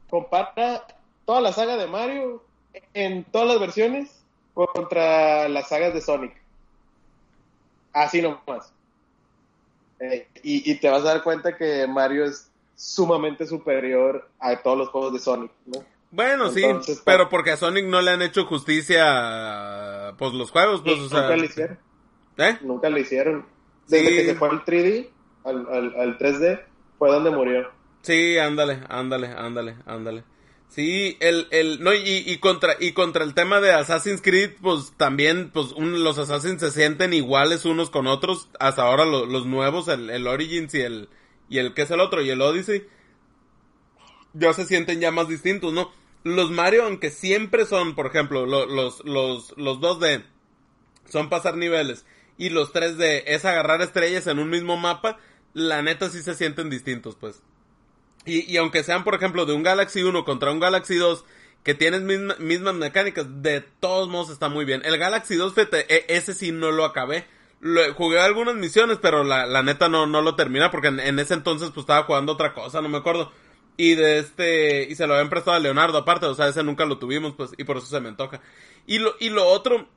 [0.09, 0.87] Compara
[1.24, 2.45] toda la saga de Mario
[2.93, 4.22] en todas las versiones
[4.53, 6.35] contra las sagas de Sonic.
[7.93, 8.72] Así nomás.
[10.01, 14.76] Eh, y, y te vas a dar cuenta que Mario es sumamente superior a todos
[14.76, 15.85] los juegos de Sonic, ¿no?
[16.15, 16.62] Bueno, sí,
[17.05, 21.23] pero porque a Sonic no le han hecho justicia, pues los juegos, pues, o sea.
[21.23, 21.79] Nunca lo hicieron.
[22.37, 22.59] ¿Eh?
[22.62, 23.47] Nunca lo hicieron.
[23.89, 25.09] Desde que se fue al 3D,
[25.45, 26.62] al, al, 3D,
[27.01, 27.69] fue donde murió.
[28.03, 30.23] Sí, ándale, ándale, ándale, ándale.
[30.69, 34.93] Sí, el, el, no, y, y, contra, y contra el tema de Assassin's Creed, pues
[34.97, 40.11] también, pues los Assassins se sienten iguales unos con otros, hasta ahora los nuevos, el,
[40.11, 41.09] el Origins y el,
[41.49, 42.87] y el que es el otro, y el Odyssey,
[44.33, 45.91] ya se sienten ya más distintos, ¿no?
[46.25, 50.25] Los Mario, aunque siempre son, por ejemplo, los, los, los 2D
[51.09, 52.05] son pasar niveles
[52.37, 55.18] y los 3D es agarrar estrellas en un mismo mapa,
[55.53, 57.43] la neta sí se sienten distintos, pues.
[58.27, 61.25] Y, y aunque sean, por ejemplo, de un Galaxy 1 contra un Galaxy 2,
[61.64, 64.83] que tienen mismas mecánicas, de todos modos está muy bien.
[64.85, 67.27] El Galaxy 2, fíjate, e, ese sí no lo acabé.
[67.97, 71.33] jugué algunas misiones, pero la, la neta no, no lo termina porque en, en, ese
[71.33, 73.33] entonces pues estaba jugando otra cosa, no me acuerdo.
[73.77, 76.85] Y de este, y se lo habían prestado a Leonardo aparte, o sea, ese nunca
[76.85, 78.41] lo tuvimos, pues, y por eso se me antoja.
[78.87, 79.89] Y lo, y lo otro,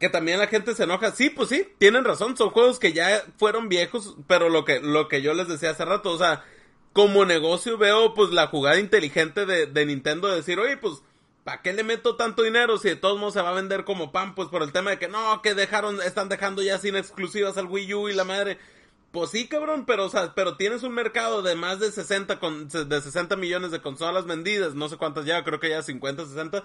[0.00, 3.24] que también la gente se enoja, sí, pues sí, tienen razón, son juegos que ya
[3.36, 6.44] fueron viejos, pero lo que, lo que yo les decía hace rato, o sea,
[6.92, 11.02] como negocio veo, pues, la jugada inteligente de, de Nintendo de decir, oye, pues,
[11.48, 14.12] ¿para qué le meto tanto dinero si de todos modos se va a vender como
[14.12, 14.34] pan?
[14.34, 17.64] Pues por el tema de que no, que dejaron, están dejando ya sin exclusivas al
[17.66, 18.58] Wii U y la madre.
[19.10, 22.68] Pues sí, cabrón, pero, o sea, pero tienes un mercado de más de 60, con,
[22.68, 26.64] de 60 millones de consolas vendidas, no sé cuántas ya, creo que ya 50, 60,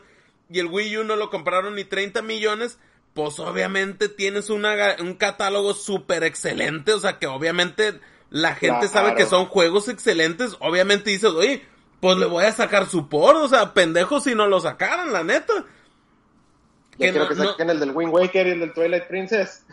[0.50, 2.80] y el Wii U no lo compraron ni 30 millones,
[3.14, 9.16] pues obviamente tienes una, un catálogo súper excelente, o sea, que obviamente la gente sabe
[9.16, 11.66] que son juegos excelentes, obviamente dices, oye,
[12.02, 15.24] pues le voy a sacar su por, o sea, pendejos si no lo sacaran, la
[15.24, 15.66] neta.
[16.98, 19.66] Yo quiero que saquen el del Wind Waker y el del Twilight Princess.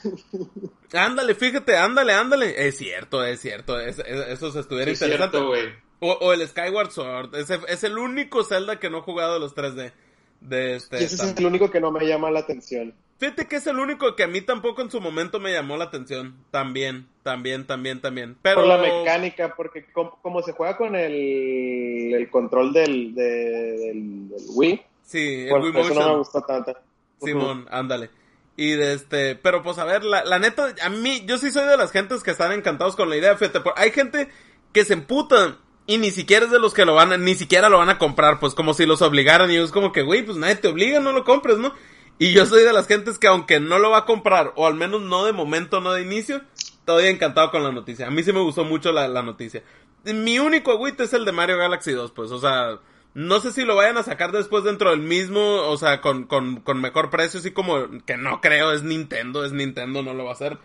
[0.93, 2.67] ándale, fíjate, ándale, ándale.
[2.67, 3.79] Es cierto, es cierto.
[3.79, 5.39] Es, eso se estuviera sí, interesante.
[5.39, 7.35] Cierto, o, o, el Skyward Sword.
[7.35, 9.93] Ese, es el único Zelda que no he jugado de los 3D.
[10.41, 12.95] De este, y ese es el único que no me llama la atención.
[13.19, 15.85] Fíjate que es el único que a mí tampoco en su momento me llamó la
[15.85, 16.43] atención.
[16.51, 18.39] También, también, también, también.
[18.41, 18.63] Pero...
[18.63, 24.83] Por la mecánica, porque como, se juega con el, el control del, del, Wii.
[25.03, 26.75] Sí, el Wii Eso no me gusta tanto.
[27.21, 28.11] Simón, ándale.
[28.57, 31.67] Y de este, pero pues a ver, la, la neta, a mí, yo sí soy
[31.67, 34.29] de las gentes que están encantados con la idea, fíjate, hay gente
[34.73, 37.69] que se emputa y ni siquiera es de los que lo van a, ni siquiera
[37.69, 40.37] lo van a comprar, pues como si los obligaran y es como que, güey, pues
[40.37, 41.73] nadie te obliga, no lo compres, ¿no?
[42.19, 44.75] Y yo soy de las gentes que aunque no lo va a comprar, o al
[44.75, 48.07] menos no de momento, no de inicio, estoy encantado con la noticia.
[48.07, 49.63] A mí sí me gustó mucho la, la noticia.
[50.05, 52.79] Mi único agüite es el de Mario Galaxy 2, pues, o sea,
[53.15, 56.61] no sé si lo vayan a sacar después dentro del mismo, o sea, con, con,
[56.61, 60.31] con mejor precio, así como que no creo, es Nintendo, es Nintendo, no lo va
[60.31, 60.59] a hacer.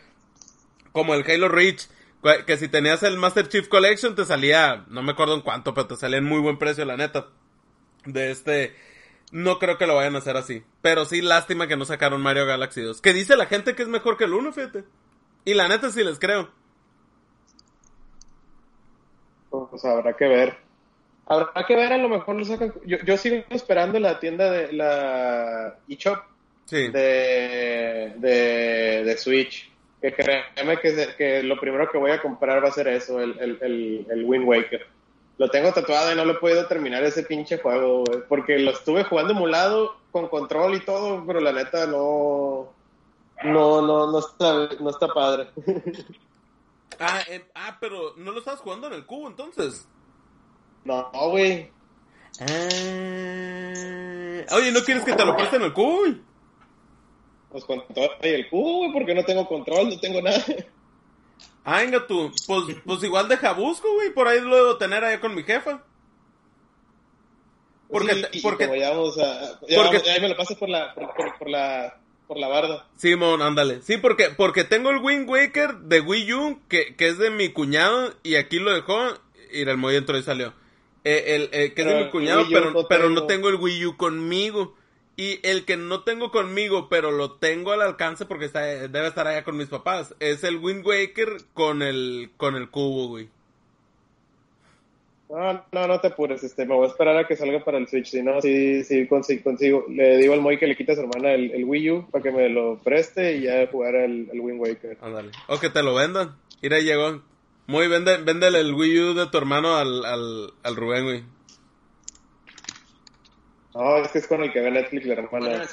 [0.91, 1.87] Como el Halo Reach,
[2.45, 5.87] que si tenías el Master Chief Collection te salía, no me acuerdo en cuánto, pero
[5.87, 7.27] te salía en muy buen precio, la neta.
[8.05, 8.75] De este,
[9.31, 10.63] no creo que lo vayan a hacer así.
[10.81, 13.01] Pero sí, lástima que no sacaron Mario Galaxy 2.
[13.01, 14.85] Que dice la gente que es mejor que el 1, fíjate.
[15.43, 16.49] Y la neta sí les creo.
[19.49, 20.64] Pues habrá que ver.
[21.27, 22.73] Habrá que ver, a lo mejor lo sacan.
[22.85, 26.19] Yo, yo sigo esperando la tienda de la eShop
[26.65, 26.87] Sí.
[26.89, 29.71] de, de, de Switch.
[30.01, 33.39] Que créeme que, que lo primero que voy a comprar va a ser eso, el,
[33.39, 34.85] el, el, el Wind Waker.
[35.37, 39.03] Lo tengo tatuado y no lo he podido terminar ese pinche juego, porque lo estuve
[39.03, 42.71] jugando emulado con control y todo, pero la neta no.
[43.43, 45.47] No, no, no está, no está padre.
[46.97, 49.85] Ah, eh, ah, pero no lo estabas jugando en el cubo entonces.
[50.85, 51.69] No, güey.
[52.39, 52.45] Ah.
[54.55, 56.17] Oye, ¿no quieres que te lo presten en el güey?
[57.51, 60.43] Pues con todo y el cubo, güey, porque no tengo control, no tengo nada.
[61.63, 62.31] Ah, venga tú.
[62.45, 64.13] Pues, pues igual deja busco, güey.
[64.13, 65.83] Por ahí lo debo tener allá con mi jefa.
[67.89, 70.57] Porque, Sí, te- porque, como ya vamos a, ya porque- vamos- ahí me lo pasas
[70.57, 72.87] por la, por, por- por la, por la barda.
[72.97, 73.81] Simón, ándale.
[73.81, 77.49] Sí, porque, porque tengo el Wind Waker de Wii U, que, que es de mi
[77.49, 78.99] cuñado, y aquí lo dejó,
[79.53, 80.53] y el entró y salió.
[81.05, 83.47] Eh, el, eh, que es de mi el cuñado, pero, no pero no tengo.
[83.49, 84.75] el Wii U conmigo.
[85.17, 89.25] Y el que no tengo conmigo, pero lo tengo al alcance porque está, debe estar
[89.25, 93.29] allá con mis papás, es el Wind Waker con el, con el cubo, güey.
[95.29, 97.87] No, no, no te apures, este, me voy a esperar a que salga para el
[97.87, 99.85] Switch, si no, sí, sí consigo, consigo.
[99.87, 102.21] Le digo al Moy que le quite a su hermana el, el Wii U para
[102.21, 104.97] que me lo preste y ya jugar el, el Wind Waker.
[105.01, 105.31] Ándale.
[105.47, 106.35] O que te lo vendan.
[106.61, 107.21] Mira, llegó.
[107.67, 111.23] Muy, vende, véndele el Wii U de tu hermano al, al, al Rubén, güey.
[113.73, 115.67] No, es que es con el que ve Netflix la hermana.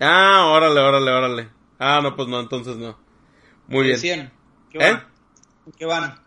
[0.00, 1.48] Ah, órale, órale, órale.
[1.78, 2.98] Ah, no, pues no, entonces no.
[3.68, 3.98] Muy bien.
[3.98, 4.32] 100.
[4.70, 4.92] ¿Qué ¿Eh?
[4.92, 5.08] van?
[5.78, 6.20] ¿Qué van?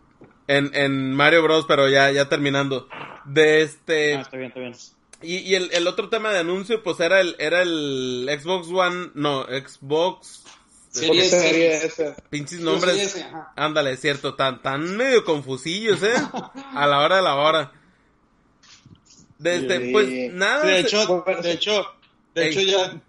[0.47, 2.87] En, en Mario Bros, pero ya, ya terminando.
[3.25, 4.15] De este.
[4.15, 4.73] Ah, está bien, está bien.
[5.21, 9.11] Y, y el, el otro tema de anuncio, pues era el, era el Xbox One.
[9.15, 10.45] No, Xbox.
[10.91, 11.05] Sí.
[11.07, 11.99] ¿Por qué Series sería X.
[11.99, 12.15] ese?
[12.29, 13.15] Pinches nombres.
[13.23, 13.53] ajá.
[13.55, 16.13] Ándale, es cierto, tan, tan medio confusillos, ¿eh?
[16.75, 17.71] A la hora de la hora.
[19.37, 19.91] De este, Sí.
[19.91, 20.65] pues nada.
[20.65, 21.85] de se- hecho, bueno, de hecho,
[22.35, 22.49] de Ey.
[22.57, 23.01] hecho ya,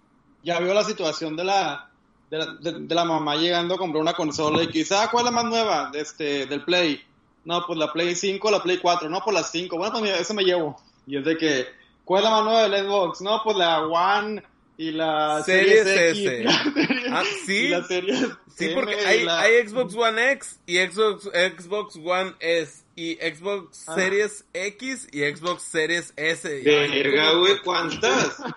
[0.43, 1.89] ya vio la situación de la,
[2.29, 5.31] de la, de, de la mamá llegando a comprar una consola y quizá, ¿cuál es
[5.31, 5.89] la más nueva?
[5.91, 7.03] De este, del Play.
[7.43, 9.75] No, pues la Play 5, la Play 4, no, pues la 5.
[9.77, 10.79] Bueno, pues eso me llevo.
[11.07, 11.65] Y es de que,
[12.05, 13.21] ¿cuál es la más nueva del Xbox?
[13.21, 14.43] No, pues la One
[14.81, 16.41] y la Series Series S.
[16.41, 16.45] X.
[16.45, 17.55] La serie- Ah, sí.
[17.57, 18.27] y la Series
[18.57, 23.85] Sí, porque hay, la- hay Xbox One X y Xbox, Xbox One S y Xbox
[23.87, 23.95] Ah.
[23.95, 26.61] Series X y Xbox Series S.
[26.63, 28.37] Verga, güey, ¿cuántas?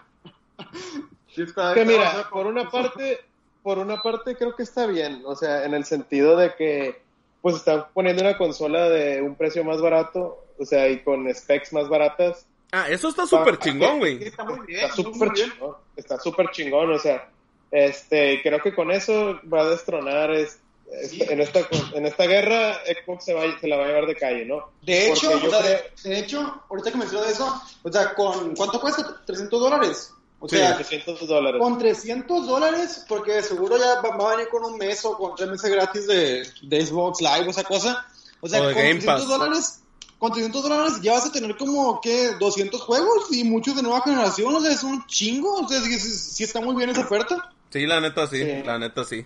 [1.75, 3.19] Que mira, por una parte,
[3.63, 7.03] por una parte creo que está bien, o sea, en el sentido de que
[7.43, 11.73] pues están poniendo una consola de un precio más barato, o sea, y con specs
[11.73, 12.47] más baratas.
[12.75, 14.25] Ah, eso está súper chingón, Sí, güey.
[14.25, 14.81] está muy bien.
[14.85, 17.29] Está muy súper chingón, está súper chingón, o sea,
[17.71, 20.59] este, creo que con eso va a destronar es-
[20.91, 21.23] es- Sí.
[21.29, 21.61] en esta
[21.95, 24.71] en esta guerra Xbox se, va, se la va a llevar de calle, ¿no?
[24.83, 28.55] De hecho, o sea, creo- de, de hecho, ahorita que menciono eso, o sea, con
[28.55, 29.21] ¿cuánto cuesta?
[29.27, 30.11] 300 dólares.
[30.41, 31.59] O Sí, sea, 800 dólares.
[31.61, 35.35] con 300 dólares, porque seguro ya va, va a venir con un mes o con
[35.37, 38.07] tres meses gratis de, de Xbox Live o esa cosa.
[38.41, 39.29] O sea, O con Game 300 Pass.
[39.29, 39.81] dólares,
[40.25, 42.31] con 300 dólares ya vas a tener como, ¿qué?
[42.41, 45.55] 200 juegos y muchos de nueva generación, o sea, es un chingo.
[45.61, 47.53] O sea, sí, sí- sí está muy bien esa oferta.
[47.71, 48.63] Sí, la neta sí, Sí.
[48.65, 49.25] la neta sí.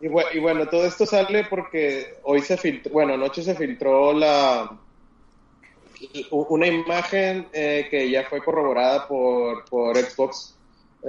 [0.00, 4.12] Y bueno, y bueno, todo esto sale porque hoy se filtró, bueno, anoche se filtró
[4.12, 4.70] la
[6.30, 10.54] una imagen eh, que ya fue corroborada por, por Xbox,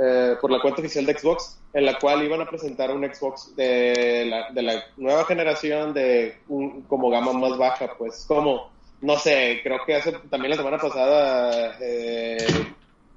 [0.01, 3.55] eh, por la cuenta oficial de Xbox, en la cual iban a presentar un Xbox
[3.55, 8.69] de la, de la nueva generación de un, como gama más baja, pues como,
[9.01, 12.37] no sé, creo que hace también la semana pasada eh,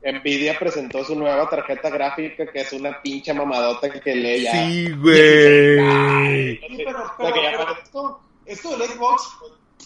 [0.03, 4.53] Nvidia presentó su nueva tarjeta gráfica que es una pinche mamadota que lee ya.
[4.67, 6.57] Sí, güey.
[6.59, 9.23] Sí, pero, pero- pero esto, esto del Xbox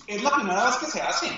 [0.07, 1.29] es la primera vez que se hace.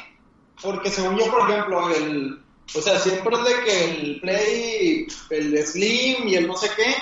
[0.63, 2.41] Porque según yo, por ejemplo, el,
[2.75, 6.95] o sea, siempre es de que el Play, el Slim y el no sé qué,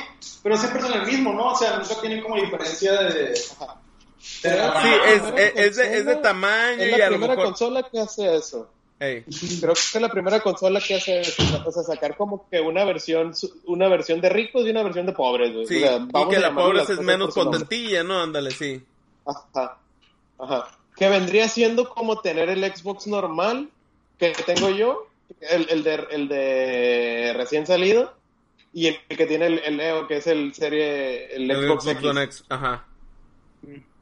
[0.42, 1.48] pero siempre son el mismo, ¿no?
[1.53, 3.12] O sea, nunca tienen como diferencia de...
[3.14, 3.34] de
[4.43, 7.35] la- Sí, es, es, es de, es de tamaño Es y la a lo primera
[7.35, 7.45] mejor...
[7.47, 8.70] consola que hace eso.
[8.99, 11.23] Creo que es la primera consola que hace
[11.66, 13.33] o sea, sacar como que una versión
[13.66, 15.68] una versión de ricos y una versión de pobres.
[15.68, 18.20] Sí, y que la pobres es menos potentilla, ¿no?
[18.23, 18.81] Ándale, sí.
[19.27, 19.79] Ajá.
[20.39, 20.68] Ajá.
[20.97, 23.70] Que vendría siendo como tener el Xbox normal
[24.18, 25.09] que tengo yo,
[25.41, 28.14] el, el, de, el de recién salido,
[28.73, 32.45] y el, que tiene el, el, Neo, que es el serie, el, Xbox, X.
[32.49, 32.87] Ajá.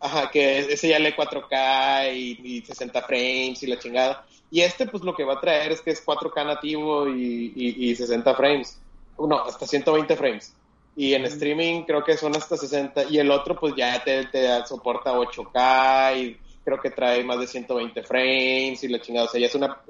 [0.01, 4.25] Ajá, que ese ya lee 4K y, y, 60 frames y la chingada.
[4.51, 7.95] Y este, pues lo que va a traer es que es 4K nativo y, y
[7.95, 8.81] 60 frames.
[9.19, 10.55] No, hasta 120 frames.
[10.97, 13.05] Y en streaming creo que son hasta 60.
[13.05, 17.47] Y el otro, pues ya te, te soporta 8K y creo que trae más de
[17.47, 19.27] 120 frames y la chingada.
[19.27, 19.81] O sea, ya es una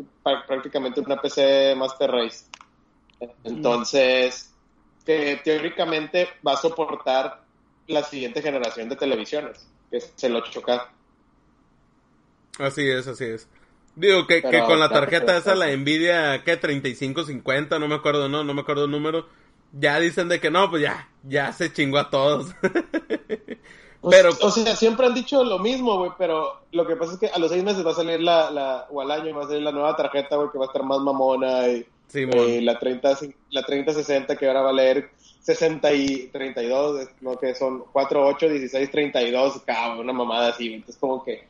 [0.47, 2.45] prácticamente una PC Master Race.
[3.45, 4.53] Entonces,
[5.05, 7.43] que teóricamente va a soportar
[7.87, 10.87] la siguiente generación de televisiones, que es el 8K.
[12.59, 13.49] Así es, así es.
[13.97, 16.57] Digo que, que con la tarjeta esa, la Nvidia, ¿qué?
[16.57, 19.27] 3550, no me acuerdo, no, no me acuerdo el número.
[19.73, 22.55] Ya dicen de que no, pues ya, ya se chingó a todos.
[24.01, 27.19] Pues, pero, o sea, siempre han dicho lo mismo, güey, pero lo que pasa es
[27.19, 29.47] que a los seis meses va a salir la, la o al año va a
[29.47, 31.87] salir la nueva tarjeta, güey, que va a estar más mamona y,
[32.63, 33.19] la 30,
[33.51, 35.11] la 3060 que ahora va a leer
[35.41, 40.97] 60 y 32, no que son 4, 8, 16, 32, cabrón, una mamada así, entonces
[40.99, 41.49] como que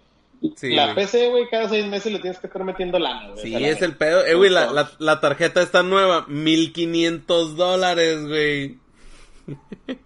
[0.62, 3.42] la PC, güey, cada seis meses le tienes que estar metiendo lana, güey.
[3.42, 4.24] Sí, es el pedo.
[4.24, 8.78] Eh, güey, la, la, la, tarjeta está nueva, 1500 dólares, güey.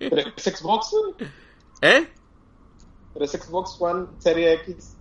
[0.00, 1.30] ¿Es Xbox, güey?
[1.82, 2.08] ¿Eh?
[3.12, 4.96] ¿Pero es Xbox One Serie X?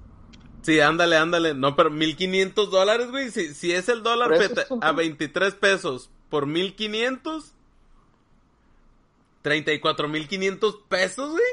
[0.62, 1.56] Sí, ándale, ándale.
[1.56, 3.32] No, pero 1500 dólares, güey.
[3.32, 4.32] Si, si es el dólar
[4.82, 7.53] a 23 pesos por 1500,
[9.44, 11.44] 34.500 pesos, güey.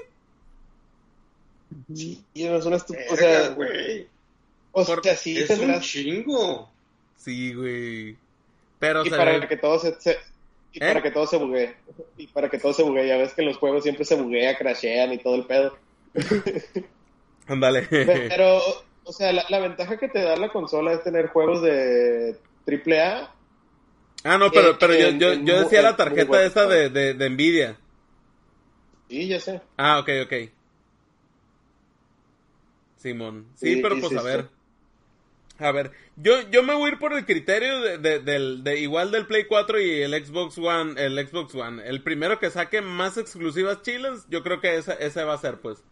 [1.95, 3.13] Sí, es una estupidez.
[3.13, 4.09] O sea, güey.
[4.73, 6.71] O sea, sí, es un chingo.
[7.17, 8.17] Sí, güey.
[8.79, 9.95] Pero, y para que todo se,
[10.73, 10.87] y ¿Eh?
[10.87, 11.75] para que todo se buguee.
[12.17, 13.09] Y para que todo se buguee.
[13.09, 15.77] Ya ves que los juegos siempre se buguea, crashean y todo el pedo.
[17.49, 17.87] Ándale.
[17.91, 18.61] Pero,
[19.05, 22.37] o sea, la, ventaja que te da la consola es tener juegos de
[22.67, 23.35] AAA.
[24.25, 27.79] Ah, no, pero, pero yo, yo, yo decía la tarjeta esa de, de, de Nvidia.
[29.09, 29.61] Sí, ya sé.
[29.77, 30.51] Ah, ok, ok.
[32.97, 33.47] Simón.
[33.55, 34.49] Sí, pero pues a ver.
[35.59, 38.81] A ver, yo, yo me voy a ir por el criterio de, de, del, de,
[38.81, 41.87] igual del Play 4 y el Xbox One, el Xbox One.
[41.87, 45.61] El primero que saque más exclusivas chiles, yo creo que ese, ese va a ser,
[45.61, 45.83] pues.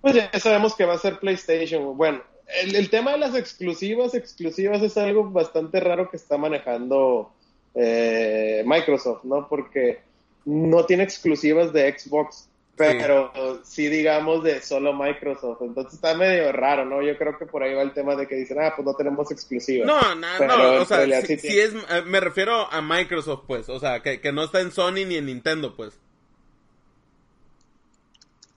[0.00, 1.94] Pues ya sabemos que va a ser PlayStation.
[1.94, 2.22] Bueno,
[2.62, 7.32] el, el tema de las exclusivas, exclusivas es algo bastante raro que está manejando
[7.74, 9.48] eh, Microsoft, ¿no?
[9.48, 10.00] Porque
[10.44, 13.88] no tiene exclusivas de Xbox pero sí.
[13.88, 15.60] digamos de solo Microsoft.
[15.62, 17.02] Entonces está medio raro, ¿no?
[17.02, 19.30] Yo creo que por ahí va el tema de que dicen, ah, pues no tenemos
[19.30, 19.86] exclusivas.
[19.86, 24.00] No, no, no, o sea, si, es, eh, me refiero a Microsoft, pues, o sea,
[24.00, 25.98] que, que no está en Sony ni en Nintendo, pues.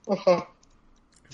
[0.08, 0.48] Ajá.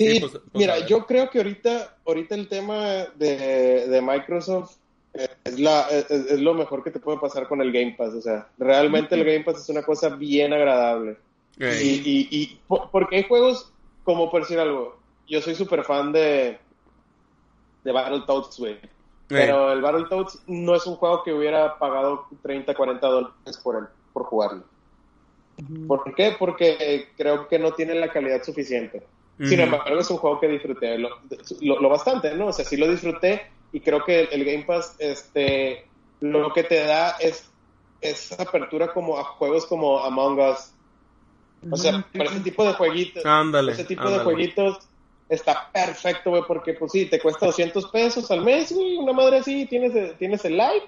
[0.01, 2.87] Sí, pues, pues, mira, yo creo que ahorita, ahorita el tema
[3.17, 4.77] de, de Microsoft
[5.13, 8.15] es, la, es, lo mejor que te puede pasar con el Game Pass.
[8.15, 11.19] O sea, realmente el Game Pass es una cosa bien agradable.
[11.59, 13.71] Y, y, porque hay juegos,
[14.03, 14.99] como por decir algo,
[15.29, 16.59] yo soy súper fan de,
[17.85, 18.79] de Battletoads, güey.
[19.29, 23.85] Pero el Battletoads no es un juego que hubiera pagado 30, 40 dólares por, él,
[24.15, 24.65] por jugarlo.
[25.87, 26.35] ¿Por qué?
[26.39, 29.07] Porque creo que no tiene la calidad suficiente.
[29.49, 31.09] Sin embargo, es un juego que disfruté lo,
[31.61, 32.49] lo, bastante, ¿no?
[32.49, 35.87] O sea, sí lo disfruté y creo que el, Game Pass, este,
[36.21, 37.51] lo que te da es
[38.03, 40.73] esa apertura como a juegos como Among Us,
[41.71, 44.79] o sea, para ese tipo de jueguitos, ándale, ese tipo de jueguitos
[45.29, 49.39] está perfecto, güey, porque pues sí, te cuesta 200 pesos al mes, güey, una madre
[49.39, 50.83] así, tienes, tienes el live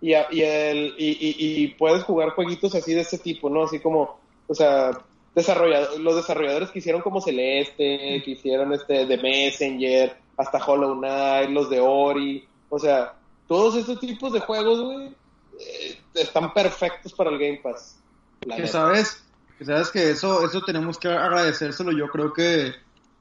[0.00, 3.64] y, y, el, y, y, puedes jugar jueguitos así de ese tipo, ¿no?
[3.64, 4.90] Así como, o sea,
[5.36, 11.50] desarrollado, los desarrolladores que hicieron como Celeste, que hicieron este de Messenger, hasta Hollow Knight,
[11.50, 13.14] los de Ori, o sea,
[13.46, 15.14] todos estos tipos de juegos, güey,
[15.60, 17.98] eh, están perfectos para el Game Pass.
[18.40, 19.22] ¿Qué sabes?
[19.58, 22.74] que sabes que eso, eso tenemos que agradecérselo, yo creo que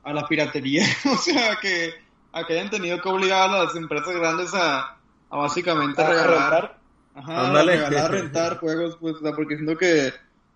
[0.03, 1.93] a la piratería, o sea, que
[2.31, 4.97] a que hayan tenido que obligar a las empresas grandes a,
[5.29, 6.79] a básicamente ¿A regalar, rentar?
[7.13, 10.13] ajá, a regalar, rentar juegos, pues, porque siento que,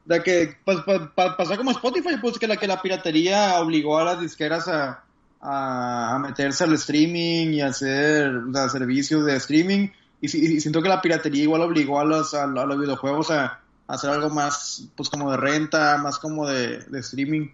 [0.10, 0.80] de que pues,
[1.14, 5.04] pasó como Spotify, pues que la que la piratería obligó a las disqueras a,
[5.40, 8.32] a, meterse al streaming y hacer
[8.72, 9.90] servicios de streaming,
[10.20, 14.10] y, y, siento que la piratería igual obligó a los, a los videojuegos a hacer
[14.10, 17.50] algo más, pues como de renta, más como de, de streaming.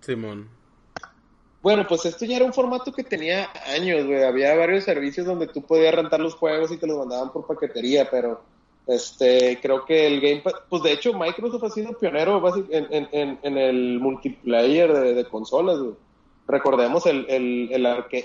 [0.00, 0.48] Simón.
[1.62, 4.24] Bueno, pues esto ya era un formato que tenía años, güey.
[4.24, 8.08] Había varios servicios donde tú podías rentar los juegos y te los mandaban por paquetería,
[8.10, 8.42] pero
[8.90, 14.00] este, creo que el Game Pass, pues de hecho Microsoft ha sido pionero en, el
[14.00, 15.78] multiplayer de, consolas.
[16.48, 17.70] Recordemos el, el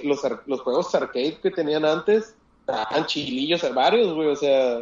[0.04, 4.82] los, los juegos arcade que tenían antes, estaban chilillos, varios, güey, o sea,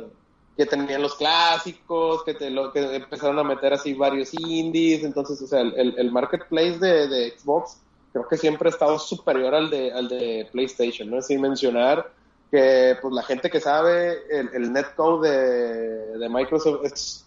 [0.55, 5.47] que tenían los clásicos, que, te, que empezaron a meter así varios indies, entonces, o
[5.47, 7.81] sea, el, el marketplace de, de, Xbox
[8.13, 11.21] creo que siempre ha estado superior al de, al de PlayStation, ¿no?
[11.21, 12.09] Sin mencionar
[12.53, 17.25] que pues la gente que sabe el, el netcode de, de Microsoft es,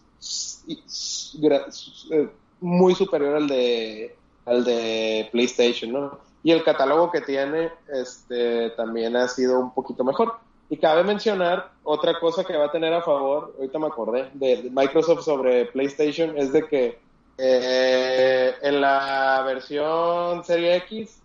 [2.12, 2.28] eh,
[2.60, 4.14] muy superior al de
[4.44, 6.20] al de PlayStation, ¿no?
[6.44, 10.36] Y el catálogo que tiene este también ha sido un poquito mejor.
[10.70, 14.70] Y cabe mencionar otra cosa que va a tener a favor, ahorita me acordé, de,
[14.70, 17.00] Microsoft sobre PlayStation, es de que
[17.36, 21.20] eh, en la versión Serie X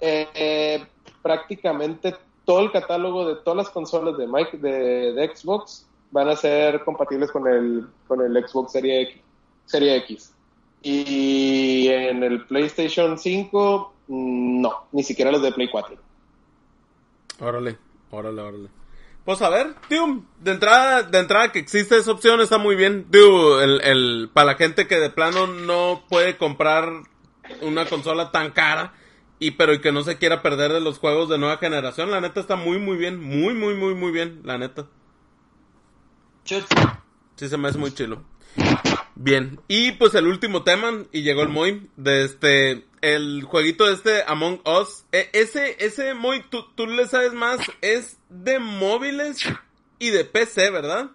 [0.00, 0.86] eh,
[1.22, 2.14] prácticamente
[2.44, 7.30] todo el catálogo de todas las consolas de, Mike, de, Xbox van a ser compatibles
[7.30, 9.20] con el, con el Xbox Serie X,
[9.66, 10.32] Serie X.
[10.82, 15.96] Y en el PlayStation 5, mm, no, ni siquiera los de Play 4.
[17.40, 17.78] Órale,
[18.10, 18.68] órale, órale.
[19.24, 23.06] Pues a ver, de entrada, de entrada que existe esa opción está muy bien.
[24.34, 26.90] Para la gente que de plano no puede comprar
[27.62, 28.92] una consola tan cara
[29.44, 32.22] y pero y que no se quiera perder de los juegos de nueva generación, la
[32.22, 34.86] neta está muy muy bien, muy muy muy muy bien, la neta.
[36.44, 38.24] Sí se me hace muy chilo.
[39.16, 44.22] Bien, y pues el último tema, y llegó el Moy, de este, el jueguito este
[44.26, 49.38] Among Us, e, ese, ese Moy, tú, tú le sabes más, es de móviles
[49.98, 51.10] y de PC, ¿verdad?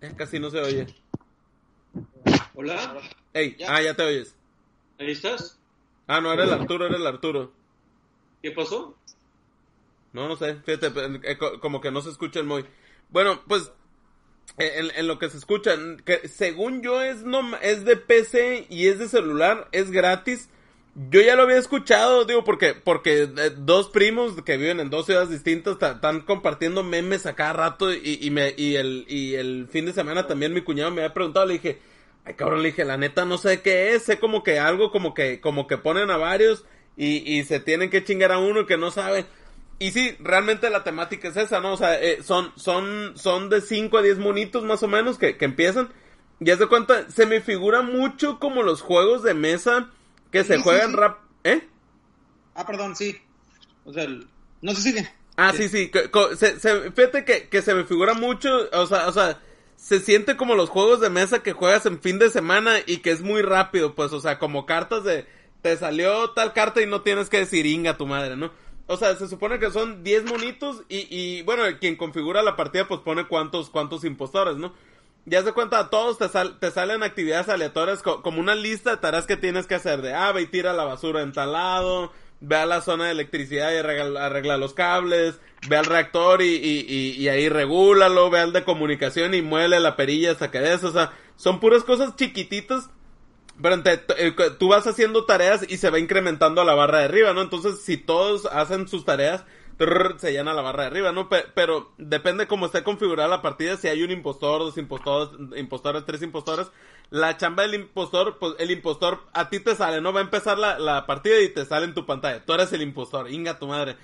[0.00, 0.86] Eh, casi no se oye.
[2.58, 3.02] Hola.
[3.34, 4.34] Ey, ah, ya te oyes.
[4.98, 5.58] ¿Ahí estás?
[6.06, 7.52] Ah, no, era el Arturo, era el Arturo.
[8.42, 8.96] ¿Qué pasó?
[10.14, 10.90] No, no sé, fíjate,
[11.24, 12.64] eh, como que no se escucha el muy.
[13.10, 13.70] Bueno, pues,
[14.56, 15.76] en, en, lo que se escucha,
[16.06, 20.48] que según yo es, no, es de PC y es de celular, es gratis.
[21.10, 25.04] Yo ya lo había escuchado, digo, porque, porque eh, dos primos que viven en dos
[25.04, 29.68] ciudades distintas están compartiendo memes a cada rato y, y, me, y, el, y el
[29.70, 31.78] fin de semana también mi cuñado me había preguntado, le dije,
[32.26, 35.14] Ay, cabrón, le dije, la neta no sé qué es, sé como que algo como
[35.14, 36.64] que, como que ponen a varios
[36.96, 39.26] y, y se tienen que chingar a uno que no sabe.
[39.78, 41.74] Y sí, realmente la temática es esa, ¿no?
[41.74, 45.36] O sea, eh, son, son, son de 5 a 10 monitos más o menos que,
[45.36, 45.90] que empiezan.
[46.40, 49.90] Y haz de cuenta, se me figura mucho como los juegos de mesa
[50.32, 51.18] que se juegan rap...
[51.44, 51.64] ¿Eh?
[52.56, 53.16] Ah, perdón, sí.
[53.84, 54.04] O sea,
[54.62, 55.08] no se sigue.
[55.36, 55.92] Ah, sí, sí.
[56.36, 59.38] se, se, fíjate que, que se me figura mucho, o sea, o sea,
[59.76, 63.10] se siente como los juegos de mesa que juegas en fin de semana y que
[63.10, 65.26] es muy rápido, pues, o sea, como cartas de
[65.62, 68.50] te salió tal carta y no tienes que decir inga tu madre, ¿no?
[68.86, 72.86] O sea, se supone que son 10 monitos y, y bueno, quien configura la partida
[72.86, 74.72] pues pone cuántos, cuántos impostores, ¿no?
[75.24, 76.28] Ya se cuenta, todos te,
[76.60, 80.30] te salen actividades aleatorias como una lista de tareas que tienes que hacer de, ah,
[80.30, 83.76] ve y tira la basura en tal lado, ve a la zona de electricidad y
[83.76, 89.34] arregla, los cables, ve al reactor y, y, y, ahí regúlalo, ve al de comunicación
[89.34, 92.90] y muele la perilla hasta que des, o sea, son puras cosas chiquititas,
[93.60, 97.42] pero eh, tú vas haciendo tareas y se va incrementando la barra de arriba, ¿no?
[97.42, 99.44] Entonces, si todos hacen sus tareas,
[100.18, 101.28] se llena la barra de arriba, ¿no?
[101.28, 106.22] Pero, depende cómo esté configurada la partida, si hay un impostor, dos impostores, impostores, tres
[106.22, 106.68] impostores,
[107.10, 110.12] la chamba del impostor, pues el impostor a ti te sale, ¿no?
[110.12, 112.44] Va a empezar la, la partida y te sale en tu pantalla.
[112.44, 113.96] Tú eres el impostor, inga tu madre.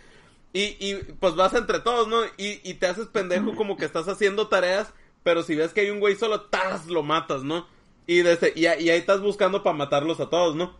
[0.52, 2.22] Y, y pues vas entre todos, ¿no?
[2.36, 4.92] Y, y te haces pendejo como que estás haciendo tareas,
[5.22, 6.86] pero si ves que hay un güey solo, ¡tas!
[6.86, 7.66] lo matas, ¿no?
[8.06, 10.76] Y, desde, y, ahí estás buscando para matarlos a todos, ¿no?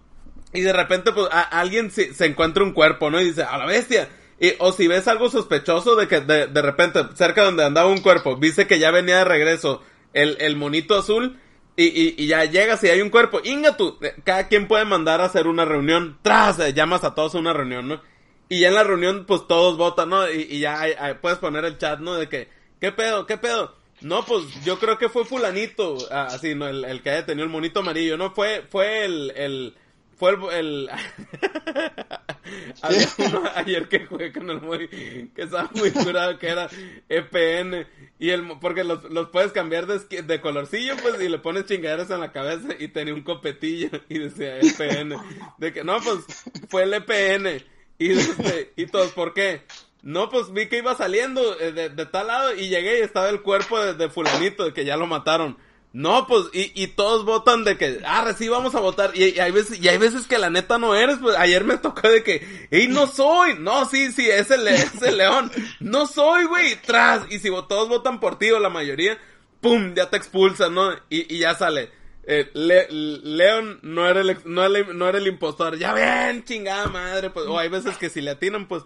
[0.53, 3.21] Y de repente, pues, alguien se, se, encuentra un cuerpo, ¿no?
[3.21, 4.09] Y dice, a la bestia.
[4.43, 8.01] Y, o si ves algo sospechoso de que de, de repente, cerca donde andaba un
[8.01, 9.83] cuerpo, viste que ya venía de regreso
[10.13, 11.39] el, el monito azul,
[11.77, 13.41] y, y, y, ya llegas y hay un cuerpo.
[13.45, 16.19] Inga tú, cada quien puede mandar a hacer una reunión.
[16.23, 18.03] Tras, eh, llamas a todos a una reunión, ¿no?
[18.49, 20.29] Y ya en la reunión, pues todos votan, ¿no?
[20.29, 22.15] Y, y ya puedes poner el chat, ¿no?
[22.15, 22.49] De que,
[22.81, 23.27] ¿qué pedo?
[23.27, 23.77] ¿Qué pedo?
[24.01, 26.67] No, pues yo creo que fue fulanito, ah, así, ¿no?
[26.67, 28.33] El, el, que haya tenido el monito amarillo, ¿no?
[28.33, 29.75] Fue, fue el, el,
[30.23, 30.91] fue el, el...
[32.83, 34.87] había uno ayer que jugué con el muy,
[35.35, 36.69] que estaba muy curado, que era
[37.09, 37.89] EPN,
[38.21, 42.09] y el, porque los, los puedes cambiar de, de colorcillo, pues, y le pones chingaderas
[42.11, 45.17] en la cabeza, y tenía un copetillo, y decía EPN,
[45.59, 46.21] de que, no, pues,
[46.69, 47.61] fue el EPN,
[47.99, 49.63] y, este, y todos, ¿por qué?
[50.03, 53.29] No, pues vi que iba saliendo eh, de, de, tal lado y llegué y estaba
[53.29, 55.57] el cuerpo de, de fulanito, que ya lo mataron.
[55.93, 59.15] No, pues, y, y todos votan de que, ah, sí, vamos a votar.
[59.15, 62.09] Y, hay veces, y hay veces que la neta no eres, pues ayer me tocó
[62.09, 63.57] de que, ¡ey, no soy!
[63.59, 65.53] No, sí, sí, es el, es el león.
[65.81, 67.31] No soy, güey, tras.
[67.31, 69.19] Y si todos votan por ti o la mayoría,
[69.61, 69.95] ¡pum!
[69.95, 70.93] Ya te expulsan, ¿no?
[71.11, 71.91] Y, y ya sale.
[72.25, 75.77] Eh, León no era, el, no, era, no era el impostor.
[75.77, 77.31] Ya ven, chingada madre.
[77.31, 78.85] Pues, o hay veces que si le atinan, pues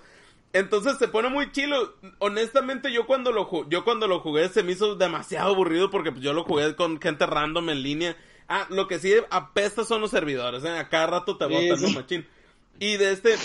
[0.56, 1.94] entonces se pone muy chilo.
[2.18, 6.22] Honestamente, yo cuando lo yo cuando lo jugué se me hizo demasiado aburrido porque pues,
[6.22, 8.16] yo lo jugué con gente random en línea.
[8.48, 10.78] Ah, lo que sí apesta son los servidores, ¿eh?
[10.78, 12.26] A cada rato te botan, ¿no, machín?
[12.78, 13.36] Y de este,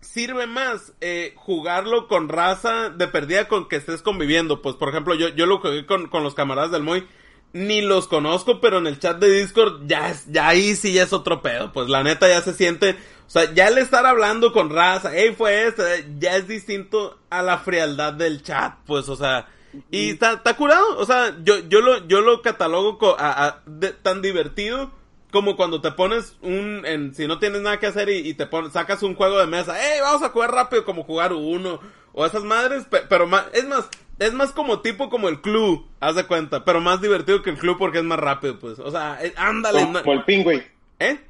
[0.00, 4.62] sirve más eh, jugarlo con raza de perdida con que estés conviviendo.
[4.62, 7.06] Pues, por ejemplo, yo, yo lo jugué con, con los camaradas del Moy.
[7.54, 11.04] Ni los conozco, pero en el chat de Discord ya, es, ya ahí sí ya
[11.04, 11.72] es otro pedo.
[11.72, 12.96] Pues la neta ya se siente
[13.28, 17.42] o sea, ya el estar hablando con raza, hey, fue este, ya es distinto a
[17.42, 19.46] la frialdad del chat, pues, o sea,
[19.90, 23.60] y está, curado, o sea, yo, yo lo, yo lo catalogo a,
[24.00, 24.92] tan divertido
[25.30, 28.72] como cuando te pones un, en, si no tienes nada que hacer y, te pones,
[28.72, 31.80] sacas un juego de mesa, hey, vamos a jugar rápido como jugar uno,
[32.14, 36.14] o esas madres, pero más, es más, es más como tipo como el club, haz
[36.16, 39.18] de cuenta, pero más divertido que el club porque es más rápido, pues, o sea,
[39.36, 39.82] ándale.
[39.82, 40.66] Como, el pingüe.
[40.98, 41.27] ¿Eh?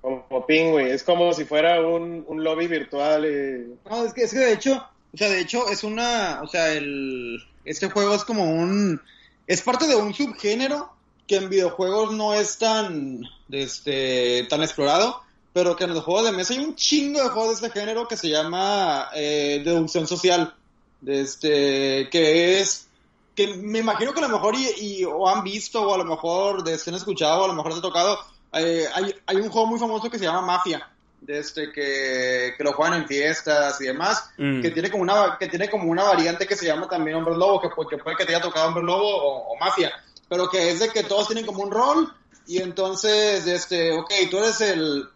[0.00, 3.24] Como ping, Es como si fuera un, lobby virtual.
[3.24, 3.66] Eh.
[3.88, 6.72] No, es que, es que de hecho, o sea, de hecho es una, o sea,
[6.72, 9.00] el, este juego es como un,
[9.46, 10.90] es parte de un subgénero
[11.26, 15.22] que en videojuegos no es tan, este, tan explorado,
[15.52, 18.08] pero que en los juegos de mesa hay un chingo de juegos de este género
[18.08, 20.54] que se llama eh, deducción social,
[21.06, 22.88] este, que es,
[23.34, 26.64] que me imagino que a lo mejor y, o han visto o a lo mejor
[26.64, 28.18] de, han escuchado o a lo mejor se ha tocado
[28.52, 30.88] eh, hay, hay, un juego muy famoso que se llama Mafia,
[31.20, 34.62] de este que, que lo juegan en fiestas y demás, mm.
[34.62, 37.60] que tiene como una que tiene como una variante que se llama también Hombre Lobo,
[37.60, 39.92] que, que puede que te haya tocado Hombre Lobo o, Mafia,
[40.28, 42.12] pero que es de que todos tienen como un rol
[42.46, 45.06] y entonces, este, ok, tú eres el,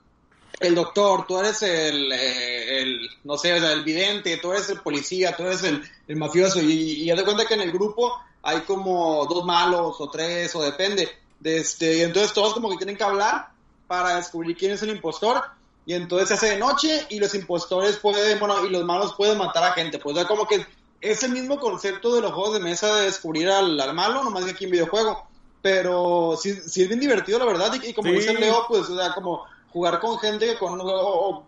[0.60, 5.34] el doctor, tú eres el, eh, el no sé, el vidente, tú eres el policía,
[5.34, 8.60] tú eres el, el mafioso y, y ya te cuenta que en el grupo hay
[8.60, 12.96] como dos malos o tres o depende de este, y entonces todos como que tienen
[12.96, 13.48] que hablar
[13.88, 15.42] para descubrir quién es el impostor.
[15.84, 19.36] Y entonces se hace de noche y los impostores pueden, bueno, y los malos pueden
[19.36, 19.98] matar a gente.
[19.98, 20.64] Pues ya como que
[21.00, 24.52] es el mismo concepto de los juegos de mesa de descubrir al, malo, nomás que
[24.52, 25.26] aquí en videojuego.
[25.60, 27.72] Pero sí, sí es bien divertido, la verdad.
[27.82, 30.80] Y, como dice Leo, pues, o sea, como jugar con gente con.
[30.80, 31.44] O,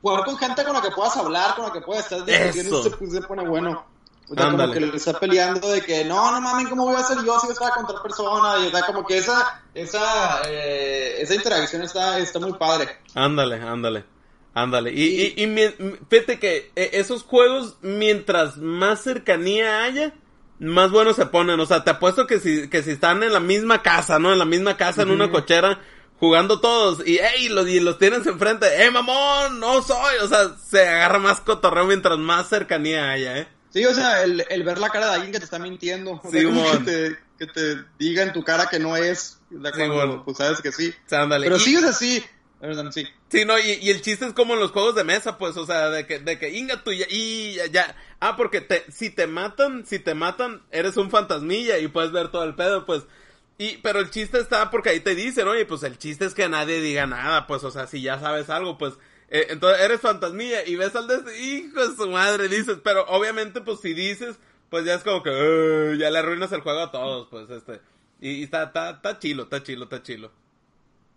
[0.00, 3.12] jugar con gente con la que puedas hablar, con la que puedas estar discutiendo, pues,
[3.12, 3.84] se pone bueno.
[4.28, 7.00] O sea, como que le está peleando de que no, no mames, ¿cómo voy a
[7.00, 8.58] hacer yo si estaba contra persona?
[8.64, 12.88] Y o sea, como que esa, esa, eh, esa interacción está, está muy padre.
[13.14, 14.04] Ándale, ándale.
[14.54, 14.92] Ándale.
[14.92, 20.14] Y, y, y, fíjate que eh, esos juegos, mientras más cercanía haya,
[20.60, 21.58] más buenos se ponen.
[21.58, 24.32] O sea, te apuesto que si, que si están en la misma casa, ¿no?
[24.32, 25.80] En la misma casa, en una cochera,
[26.20, 30.16] jugando todos, y hey, los, y los tienes enfrente, eh, mamón, no soy.
[30.22, 33.48] O sea, se agarra más cotorreo mientras más cercanía haya, eh.
[33.74, 36.22] Sí, o sea, el, el, ver la cara de alguien que te está mintiendo.
[36.30, 39.40] Sí, que, te, que te diga en tu cara que no es.
[40.24, 40.94] pues sabes que sí.
[41.08, 42.22] Pero sí es así.
[42.92, 43.04] Sí.
[43.28, 45.66] Sí, no, y, y, el chiste es como en los juegos de mesa, pues, o
[45.66, 49.84] sea, de que, de que, inga tú y ya, Ah, porque te, si te matan,
[49.84, 53.02] si te matan, eres un fantasmilla y puedes ver todo el pedo, pues.
[53.58, 56.48] Y, pero el chiste está porque ahí te dicen, oye, pues el chiste es que
[56.48, 58.94] nadie diga nada, pues, o sea, si ya sabes algo, pues,
[59.28, 63.60] eh, entonces eres fantasmilla y ves al de hijo de su madre, dices, pero obviamente
[63.60, 64.36] pues si dices,
[64.70, 67.80] pues ya es como que ya le arruinas el juego a todos, pues este.
[68.20, 70.30] Y, está, está, está chilo, está chilo, está chilo.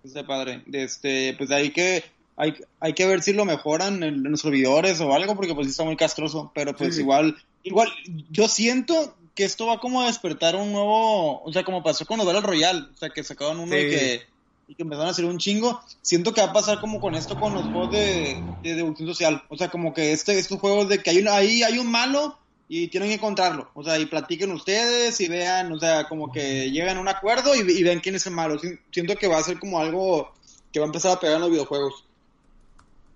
[0.03, 0.63] Está padre.
[0.71, 2.03] Este, pues hay que,
[2.35, 5.83] hay, hay que ver si lo mejoran en, los servidores o algo, porque pues está
[5.83, 7.91] muy castroso, pero pues igual, igual,
[8.29, 12.17] yo siento que esto va como a despertar un nuevo, o sea, como pasó con
[12.17, 14.21] los Battle Royale, o sea, que sacaron uno que
[14.67, 15.81] y que empezaron a hacer un chingo.
[16.01, 19.43] Siento que va a pasar como con esto con los juegos de, de deducción social.
[19.49, 22.37] O sea, como que este, estos juegos de que hay, ahí hay un malo
[22.69, 23.69] y tienen que encontrarlo.
[23.73, 27.55] O sea, y platiquen ustedes y vean, o sea, como que llegan a un acuerdo
[27.55, 28.59] y, y ven quién es el malo.
[28.91, 30.33] Siento que va a ser como algo
[30.71, 32.03] que va a empezar a pegar en los videojuegos.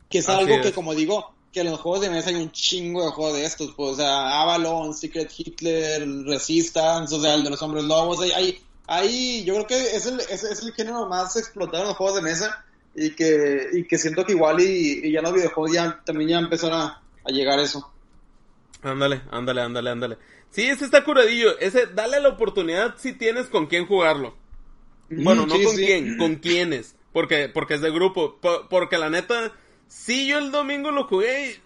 [0.10, 3.06] Que es algo que, como digo, que en los juegos de mesa hay un chingo
[3.06, 3.74] de juegos de estos.
[3.76, 8.22] Pues, o sea, Avalon, Secret Hitler, Resistance, o sea, el de los hombres lobos.
[8.22, 8.62] Hay, hay,
[8.92, 12.22] ahí yo creo que es el, es, el género más explotado en los juegos de
[12.22, 16.40] mesa y que, y que siento que igual y, ya los videojuegos ya también ya
[16.40, 17.90] empezaron a, llegar a eso.
[18.82, 20.18] Ándale, ándale, ándale, ándale.
[20.50, 21.58] Sí, ese está curadillo.
[21.60, 24.36] Ese, dale la oportunidad si tienes con quién jugarlo.
[25.10, 26.96] Bueno, no con quién, con quiénes.
[27.14, 28.40] Porque, porque es de grupo.
[28.70, 29.54] porque la neta,
[29.88, 31.62] sí yo el domingo lo jugué y,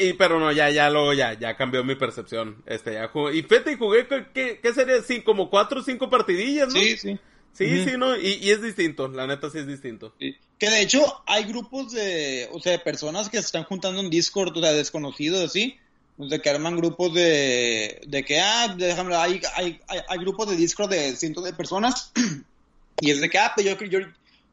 [0.00, 2.62] y, pero no, ya, ya, luego ya, ya cambió mi percepción.
[2.66, 5.02] Este, ya jugué, y y jugué, ¿qué, qué sería?
[5.02, 6.80] Sí, como cuatro o cinco partidillas, ¿no?
[6.80, 7.18] Sí, sí.
[7.52, 8.16] Sí, sí, ¿no?
[8.16, 10.14] Y, y, es distinto, la neta sí es distinto.
[10.18, 14.08] Que de hecho hay grupos de, o sea, de personas que se están juntando en
[14.08, 15.76] Discord, o sea, desconocidos así,
[16.16, 20.56] de que arman grupos de, de que, ah, déjame, hay, hay, hay, hay, grupos de
[20.56, 22.12] Discord de cientos de personas,
[23.00, 23.98] y es de que, ah, pues yo, yo,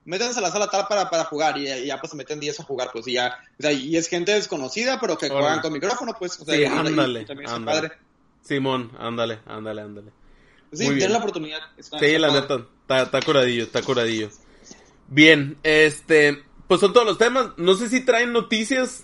[0.08, 2.64] métanse a la sala tal para, para jugar, y, ya pues se meten 10 a
[2.64, 6.14] jugar, pues, y ya, o sea, y es gente desconocida, pero que juegan con micrófono,
[6.18, 7.92] pues, o sea, sí, ándale, ándale.
[8.42, 10.12] Simón, ándale, ándale, ándale.
[10.72, 11.60] Sí, tiene la oportunidad.
[11.78, 14.30] Está, sí, la neta, está, está curadillo, está curadillo.
[15.08, 17.50] Bien, este, pues son todos los temas.
[17.58, 19.04] No sé si traen noticias.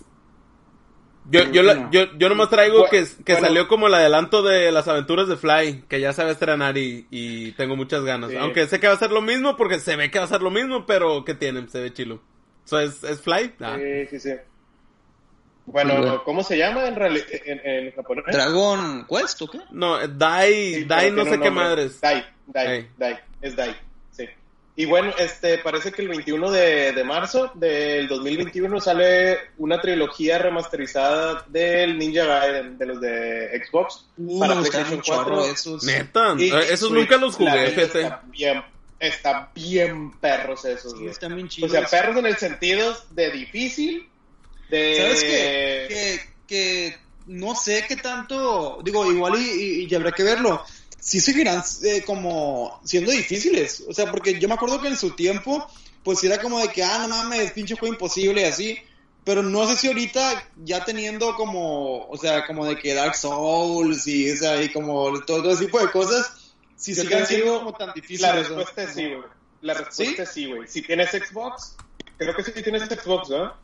[1.30, 3.46] Yo, yo, la, yo, yo nomás traigo bueno, que, que bueno.
[3.46, 6.76] salió como el adelanto de las aventuras de Fly, que ya se va a estrenar
[6.76, 8.30] y, y tengo muchas ganas.
[8.30, 8.36] Sí.
[8.36, 10.42] Aunque sé que va a ser lo mismo, porque se ve que va a ser
[10.42, 11.68] lo mismo, pero ¿qué tienen?
[11.70, 12.20] Se ve chilo.
[12.64, 13.54] So, ¿es, ¿Es Fly?
[13.60, 13.76] Ah.
[13.78, 14.34] Sí, sí, sí.
[15.66, 18.24] Bueno, bueno, ¿cómo se llama en, en, en, japonés?
[18.30, 19.60] ¿Dragon Quest o qué?
[19.70, 22.00] No, Dai, sí, Dai no sé qué madres.
[22.02, 22.90] Dai, Dai, hey.
[22.98, 23.74] Dai, es Dai.
[24.76, 30.38] Y bueno, este, parece que el 21 de, de, marzo del 2021 sale una trilogía
[30.38, 35.44] remasterizada del Ninja Gaiden, de los de Xbox, uh, para PlayStation 4.
[35.44, 35.84] Esos.
[35.84, 37.80] Neta, y esos Switch, nunca los jugué.
[37.80, 38.64] Está bien,
[38.98, 40.98] está bien perros esos.
[40.98, 41.70] Sí, están bien chidos.
[41.70, 44.08] O sea, perros en el sentido de difícil,
[44.70, 44.96] de...
[44.96, 45.86] ¿Sabes qué?
[45.88, 50.64] Que, que no sé qué tanto, digo, igual y, y, y habrá que verlo.
[51.04, 53.84] Sí seguirán eh, como siendo difíciles.
[53.86, 55.66] O sea, porque yo me acuerdo que en su tiempo,
[56.02, 58.78] pues era como de que, ah, no mames, pinche juego imposible y así.
[59.22, 64.06] Pero no sé si ahorita ya teniendo como, o sea, como de que Dark Souls
[64.06, 67.74] y, o sea, y como todo, todo ese tipo de cosas, si sigan siendo como
[67.74, 68.22] tan difíciles.
[68.22, 69.28] La respuesta es sí, güey.
[69.60, 70.66] La respuesta es sí, güey.
[70.66, 71.76] Si tienes Xbox,
[72.16, 73.54] creo que sí tienes Xbox, ¿no?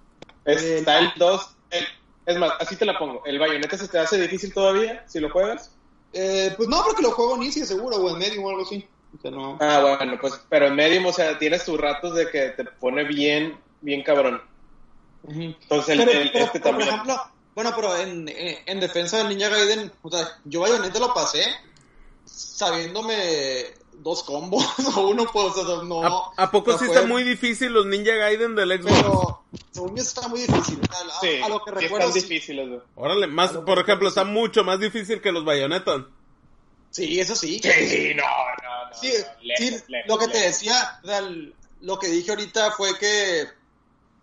[0.44, 1.56] Está el 2.
[1.70, 1.86] El,
[2.26, 3.24] es más, así te la pongo.
[3.24, 5.72] ¿El bayoneta se te hace difícil todavía si lo juegas?
[6.12, 8.86] Eh, pues no, porque lo juego en easy seguro, o en medium o algo así.
[9.16, 9.58] O sea, no.
[9.60, 13.04] Ah, bueno, pues, pero en medium, o sea, tienes tus ratos de que te pone
[13.04, 14.40] bien, bien cabrón.
[15.28, 16.88] Entonces, pero, el, pero, este también.
[16.88, 17.22] Por ejemplo,
[17.54, 21.42] bueno, pero en, en, en, defensa del Ninja Gaiden, o sea, yo bayoneta lo pasé
[22.30, 24.64] sabiéndome dos combos
[24.96, 26.02] o uno pues o sea, no.
[26.04, 26.88] ¿A, ¿A, poco sí fue...
[26.88, 28.94] está muy difícil los Ninja Gaiden del Xbox?
[28.94, 29.42] Pero
[29.72, 30.80] según yo está muy difícil.
[30.90, 34.64] A, sí, a lo que sí recuerdo están difíciles órale más por ejemplo está mucho
[34.64, 36.06] más difícil que los Bayonetta
[36.90, 37.60] sí eso sí.
[37.62, 40.40] Sí no no, no sí, no, lejos, sí lejos, lo que lejos.
[40.40, 41.20] te decía o sea,
[41.80, 43.48] lo que dije ahorita fue que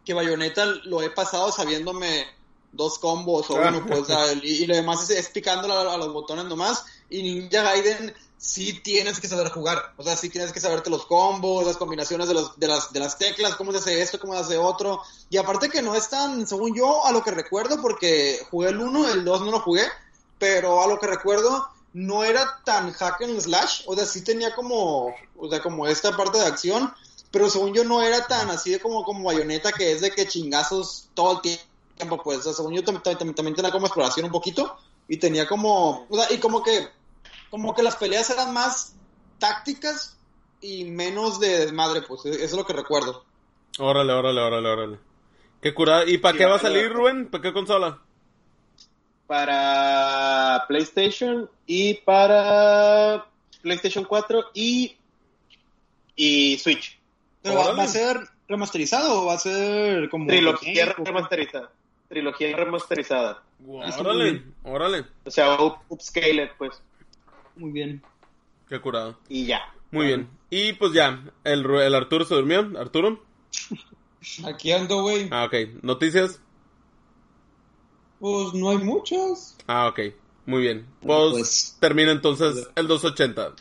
[0.06, 2.26] que Bayonetta lo he pasado sabiéndome
[2.72, 4.08] dos combos o uno pues
[4.44, 8.14] y, y, lo demás es, es picándole a, a los botones nomás y Ninja Gaiden
[8.38, 9.94] sí tienes que saber jugar.
[9.98, 13.00] O sea, sí tienes que saberte los combos, las combinaciones de, los, de, las, de
[13.00, 15.02] las teclas, cómo se hace esto, cómo se hace otro.
[15.30, 18.80] Y aparte que no es tan, según yo, a lo que recuerdo, porque jugué el
[18.80, 19.86] 1, el 2 no lo jugué,
[20.38, 23.82] pero a lo que recuerdo no era tan hack and slash.
[23.88, 26.94] O sea, sí tenía como, o sea, como esta parte de acción,
[27.32, 30.28] pero según yo no era tan así de como, como bayoneta, que es de que
[30.28, 32.22] chingazos todo el tiempo.
[32.24, 34.78] Pues, o sea, según yo también, también, también tenía como exploración un poquito.
[35.08, 36.90] Y tenía como, o sea, y como que
[37.50, 38.96] como que las peleas eran más
[39.40, 40.18] tácticas
[40.62, 43.24] y menos de desmadre, pues eso es lo que recuerdo.
[43.80, 45.00] Órale, órale, órale, órale.
[45.62, 46.04] Qué curada.
[46.08, 47.30] ¿Y para sí, qué va a salir, Rubén?
[47.30, 48.02] ¿Para qué consola?
[49.28, 53.28] Para PlayStation y para
[53.62, 54.98] PlayStation 4 y,
[56.16, 57.00] y Switch.
[57.42, 60.28] ¿Pero va, va, a ser remasterizado o va a ser como...
[60.28, 61.72] Trilogía remasterizada.
[62.10, 63.44] Trilogía remasterizada.
[63.60, 65.06] Wow, órale, órale.
[65.26, 66.82] O sea, up, upscaled, pues.
[67.56, 68.04] Muy bien.
[68.70, 69.18] Qué curado.
[69.30, 69.74] Y ya.
[69.92, 70.30] Muy bien.
[70.50, 72.72] Y pues ya, el, el Arturo se durmió.
[72.78, 73.24] ¿Arturo?
[74.46, 75.28] Aquí ando, güey.
[75.32, 75.82] Ah, ok.
[75.84, 76.40] ¿Noticias?
[78.20, 79.58] Pues no hay muchas.
[79.68, 80.00] Ah, ok.
[80.46, 80.88] Muy bien.
[81.02, 83.54] Pues, pues termina entonces el 280.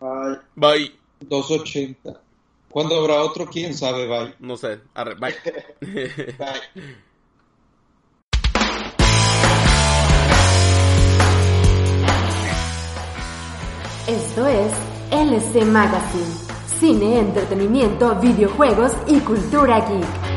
[0.00, 0.38] Bye.
[0.54, 0.94] Bye.
[1.20, 2.20] 280.
[2.68, 3.46] ¿Cuándo habrá otro?
[3.46, 4.06] ¿Quién sabe?
[4.06, 4.34] Bye.
[4.40, 4.80] No sé.
[4.94, 5.34] Arre, bye.
[5.80, 6.94] bye.
[14.06, 14.70] Esto es
[15.10, 16.26] LC Magazine,
[16.78, 20.33] cine, entretenimiento, videojuegos y cultura geek.